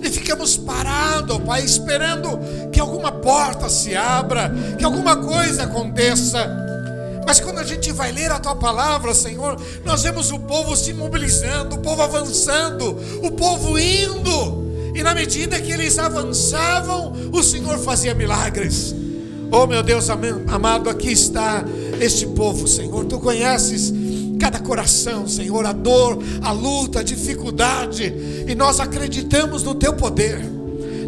E 0.02 0.10
ficamos 0.10 0.58
parados, 0.58 1.36
ó 1.36 1.40
Pai, 1.40 1.64
esperando 1.64 2.40
que 2.72 2.80
alguma 2.80 3.12
porta 3.12 3.70
se 3.70 3.96
abra, 3.96 4.52
que 4.80 4.84
alguma 4.84 5.16
coisa 5.16 5.66
aconteça. 5.66 6.50
Mas 7.24 7.40
quando 7.40 7.60
a 7.60 7.64
gente 7.64 7.92
vai 7.92 8.12
ler 8.12 8.32
a 8.32 8.40
tua 8.40 8.56
palavra, 8.56 9.14
Senhor, 9.14 9.56
nós 9.86 10.02
vemos 10.02 10.32
o 10.32 10.40
povo 10.40 10.76
se 10.76 10.92
mobilizando, 10.92 11.76
o 11.76 11.82
povo 11.82 12.02
avançando, 12.02 12.98
o 13.22 13.32
povo 13.32 13.78
indo. 13.78 14.92
E 14.96 15.04
na 15.04 15.14
medida 15.14 15.62
que 15.62 15.72
eles 15.72 16.00
avançavam, 16.00 17.14
o 17.32 17.44
Senhor 17.44 17.78
fazia 17.78 18.16
milagres. 18.16 19.05
Oh 19.52 19.68
meu 19.68 19.82
Deus 19.84 20.10
amado, 20.10 20.90
aqui 20.90 21.12
está 21.12 21.64
este 22.00 22.26
povo, 22.28 22.68
Senhor. 22.68 23.06
Tu 23.06 23.20
conheces 23.20 23.94
cada 24.40 24.60
coração, 24.60 25.28
Senhor, 25.28 25.66
a 25.66 25.72
dor, 25.72 26.20
a 26.42 26.52
luta, 26.52 27.00
a 27.00 27.04
dificuldade, 27.04 28.14
e 28.48 28.54
nós 28.56 28.80
acreditamos 28.80 29.64
no 29.64 29.76
teu 29.76 29.94
poder. 29.94 30.40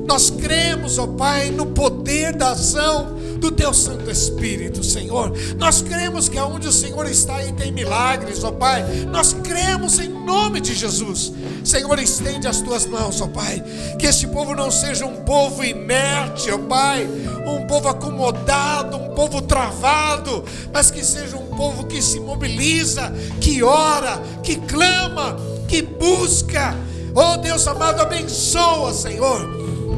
Nós 0.08 0.30
cremos, 0.30 0.98
ó 0.98 1.04
oh 1.04 1.08
Pai, 1.10 1.52
no 1.52 1.68
poder 1.68 2.34
da 2.34 2.52
ação 2.52 3.17
do 3.38 3.52
teu 3.52 3.74
Santo 3.74 4.10
Espírito, 4.10 4.84
Senhor. 4.84 5.32
Nós 5.58 5.82
cremos 5.82 6.28
que 6.28 6.38
aonde 6.38 6.68
o 6.68 6.72
Senhor 6.72 7.06
está 7.10 7.38
aí 7.38 7.52
tem 7.54 7.72
milagres, 7.72 8.44
ó 8.44 8.52
Pai. 8.52 8.84
Nós 9.12 9.34
cremos 9.34 10.00
em 10.00 10.10
nome 10.10 10.60
de 10.60 10.74
Jesus. 10.74 11.32
Senhor, 11.64 12.00
estende 12.00 12.48
as 12.48 12.62
tuas 12.62 12.86
mãos, 12.86 13.22
ó 13.22 13.28
Pai. 13.28 13.64
Que 14.00 14.08
este 14.08 14.28
povo 14.28 14.56
não 14.56 14.72
seja 14.72 15.06
um 15.06 15.24
povo 15.24 15.64
inerte, 15.64 16.52
ó 16.52 16.58
Pai, 16.58 17.08
um 17.46 17.68
povo 17.68 17.88
acomodado, 17.88 18.98
um 18.98 19.10
povo 19.10 19.42
travado, 19.42 20.44
mas 20.74 20.92
que 20.92 21.04
seja 21.04 21.38
um 21.38 21.48
povo 21.56 21.86
que 21.86 22.02
se 22.02 22.20
mobiliza, 22.20 23.14
que 23.40 23.64
ora, 23.64 24.22
que 24.44 24.56
clama, 24.56 25.38
que 25.68 25.82
busca. 25.82 26.76
Oh 27.14 27.38
Deus 27.38 27.68
amado, 27.68 28.02
abençoa, 28.02 28.94
Senhor. 28.94 29.50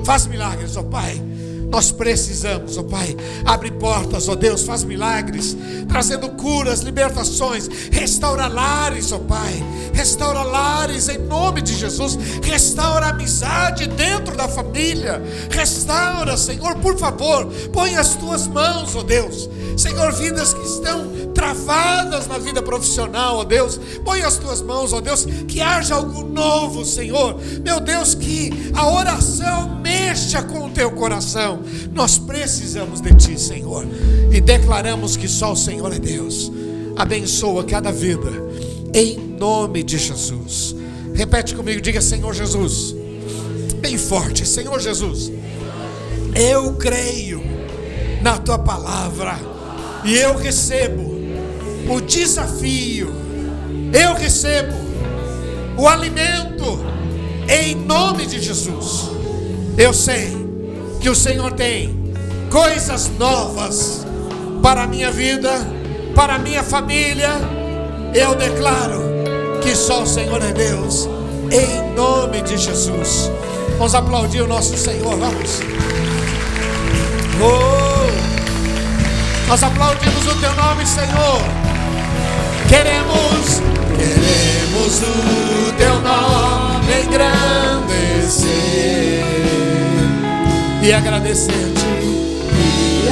Faz 0.04 0.26
milagres, 0.26 0.76
ó 0.78 0.84
Pai. 0.84 1.29
Nós 1.70 1.92
precisamos, 1.92 2.78
ó 2.78 2.84
Pai. 2.84 3.16
Abre 3.46 3.72
portas, 3.72 4.28
ó 4.28 4.36
Deus, 4.36 4.64
faz 4.64 4.84
milagres, 4.84 5.56
trazendo 5.88 6.30
curas, 6.30 6.82
libertações, 6.82 7.68
restaura 7.92 8.48
lares, 8.48 9.12
ó 9.12 9.20
Pai. 9.20 9.64
Restaura 9.94 10.44
lares 10.44 11.10
em 11.10 11.18
nome 11.18 11.62
de 11.62 11.76
Jesus. 11.76 12.18
Restaura 12.42 13.08
a 13.08 13.10
amizade 13.10 13.88
dentro 13.88 14.36
da 14.36 14.48
família. 14.48 15.22
Restaura, 15.52 16.38
Senhor, 16.38 16.76
por 16.78 16.98
favor. 16.98 17.46
Põe 17.74 17.96
as 17.96 18.16
tuas 18.16 18.48
mãos, 18.48 18.96
ó 18.96 19.04
Deus. 19.04 19.50
Senhor, 19.78 20.12
vidas 20.14 20.54
que 20.54 20.66
estão 20.66 21.30
travadas 21.34 22.28
na 22.28 22.38
vida 22.38 22.62
profissional, 22.62 23.38
ó 23.38 23.44
Deus. 23.44 23.80
Põe 24.04 24.22
as 24.22 24.38
tuas 24.38 24.62
mãos, 24.62 24.92
ó 24.94 25.02
Deus, 25.02 25.26
que 25.48 25.62
haja 25.62 25.96
algo 25.96 26.24
novo, 26.24 26.84
Senhor. 26.86 27.38
Meu 27.64 27.80
Deus, 27.80 28.14
que 28.16 28.72
a 28.76 28.90
oração 28.90 29.80
mexa 29.82 30.44
com 30.44 30.66
o 30.66 30.70
teu 30.70 30.92
coração. 30.92 31.59
Nós 31.94 32.18
precisamos 32.18 33.02
de 33.02 33.14
ti, 33.16 33.40
Senhor. 33.40 33.86
E 34.32 34.40
declaramos 34.40 35.16
que 35.18 35.28
só 35.28 35.54
o 35.54 35.56
Senhor 35.56 35.94
é 35.94 36.00
Deus. 36.00 36.52
Abençoa 36.96 37.64
cada 37.64 37.92
vida, 37.92 38.30
em 38.94 39.18
nome 39.18 39.84
de 39.84 39.98
Jesus. 39.98 40.76
Repete 41.14 41.56
comigo, 41.56 41.82
diga 41.82 42.02
Senhor 42.02 42.34
Jesus. 42.34 42.96
Bem 43.82 43.98
forte, 43.98 44.46
Senhor 44.46 44.80
Jesus. 44.80 45.32
Eu 46.36 46.74
creio 46.74 47.42
na 48.22 48.38
tua 48.38 48.60
palavra 48.60 49.40
e 50.04 50.16
eu 50.16 50.38
recebo 50.38 51.20
o 51.90 52.00
desafio, 52.02 53.10
eu 53.94 54.14
recebo 54.14 54.74
o 55.78 55.88
alimento 55.88 56.80
em 57.48 57.76
nome 57.76 58.26
de 58.26 58.40
Jesus. 58.40 59.10
Eu 59.78 59.94
sei 59.94 60.49
que 61.00 61.10
o 61.10 61.16
Senhor 61.16 61.54
tem 61.54 62.14
coisas 62.52 63.10
novas 63.18 64.06
para 64.62 64.84
a 64.84 64.88
minha 64.88 65.10
vida, 65.12 65.50
para 66.14 66.36
a 66.36 66.40
minha 66.40 66.62
família. 66.64 67.32
Eu 68.14 68.36
declaro 68.36 69.02
que 69.62 69.74
só 69.76 70.04
o 70.04 70.08
Senhor 70.08 70.42
é 70.42 70.52
Deus, 70.52 71.08
em 71.52 71.96
nome 71.96 72.42
de 72.42 72.58
Jesus. 72.58 73.32
Vamos 73.78 73.96
aplaudir 73.96 74.42
o 74.42 74.48
nosso 74.48 74.76
Senhor, 74.78 75.18
vamos. 75.18 75.62
Oh, 77.42 78.10
nós 79.48 79.64
aplaudimos 79.64 80.28
o 80.28 80.36
teu 80.36 80.54
nome, 80.56 80.86
Senhor. 80.86 81.42
Queremos, 82.68 83.62
queremos 83.98 85.02
o 85.02 85.72
teu 85.78 86.02
nome 86.02 87.04
engrandecer 87.06 89.49
e 90.82 90.94
agradecer-te. 90.94 91.86
E 92.56 93.10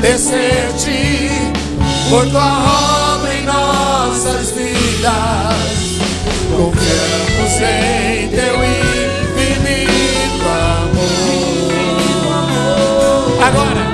agradecer-te 0.00 1.30
por 2.10 2.28
tua 2.28 3.14
obra 3.14 3.34
em 3.34 3.44
nossas 3.44 4.50
vidas. 4.50 5.96
Confiamos 6.56 7.60
em 7.62 8.28
teu 8.28 8.64
infinito 8.64 10.46
amor. 10.48 11.16
Agora. 13.42 13.85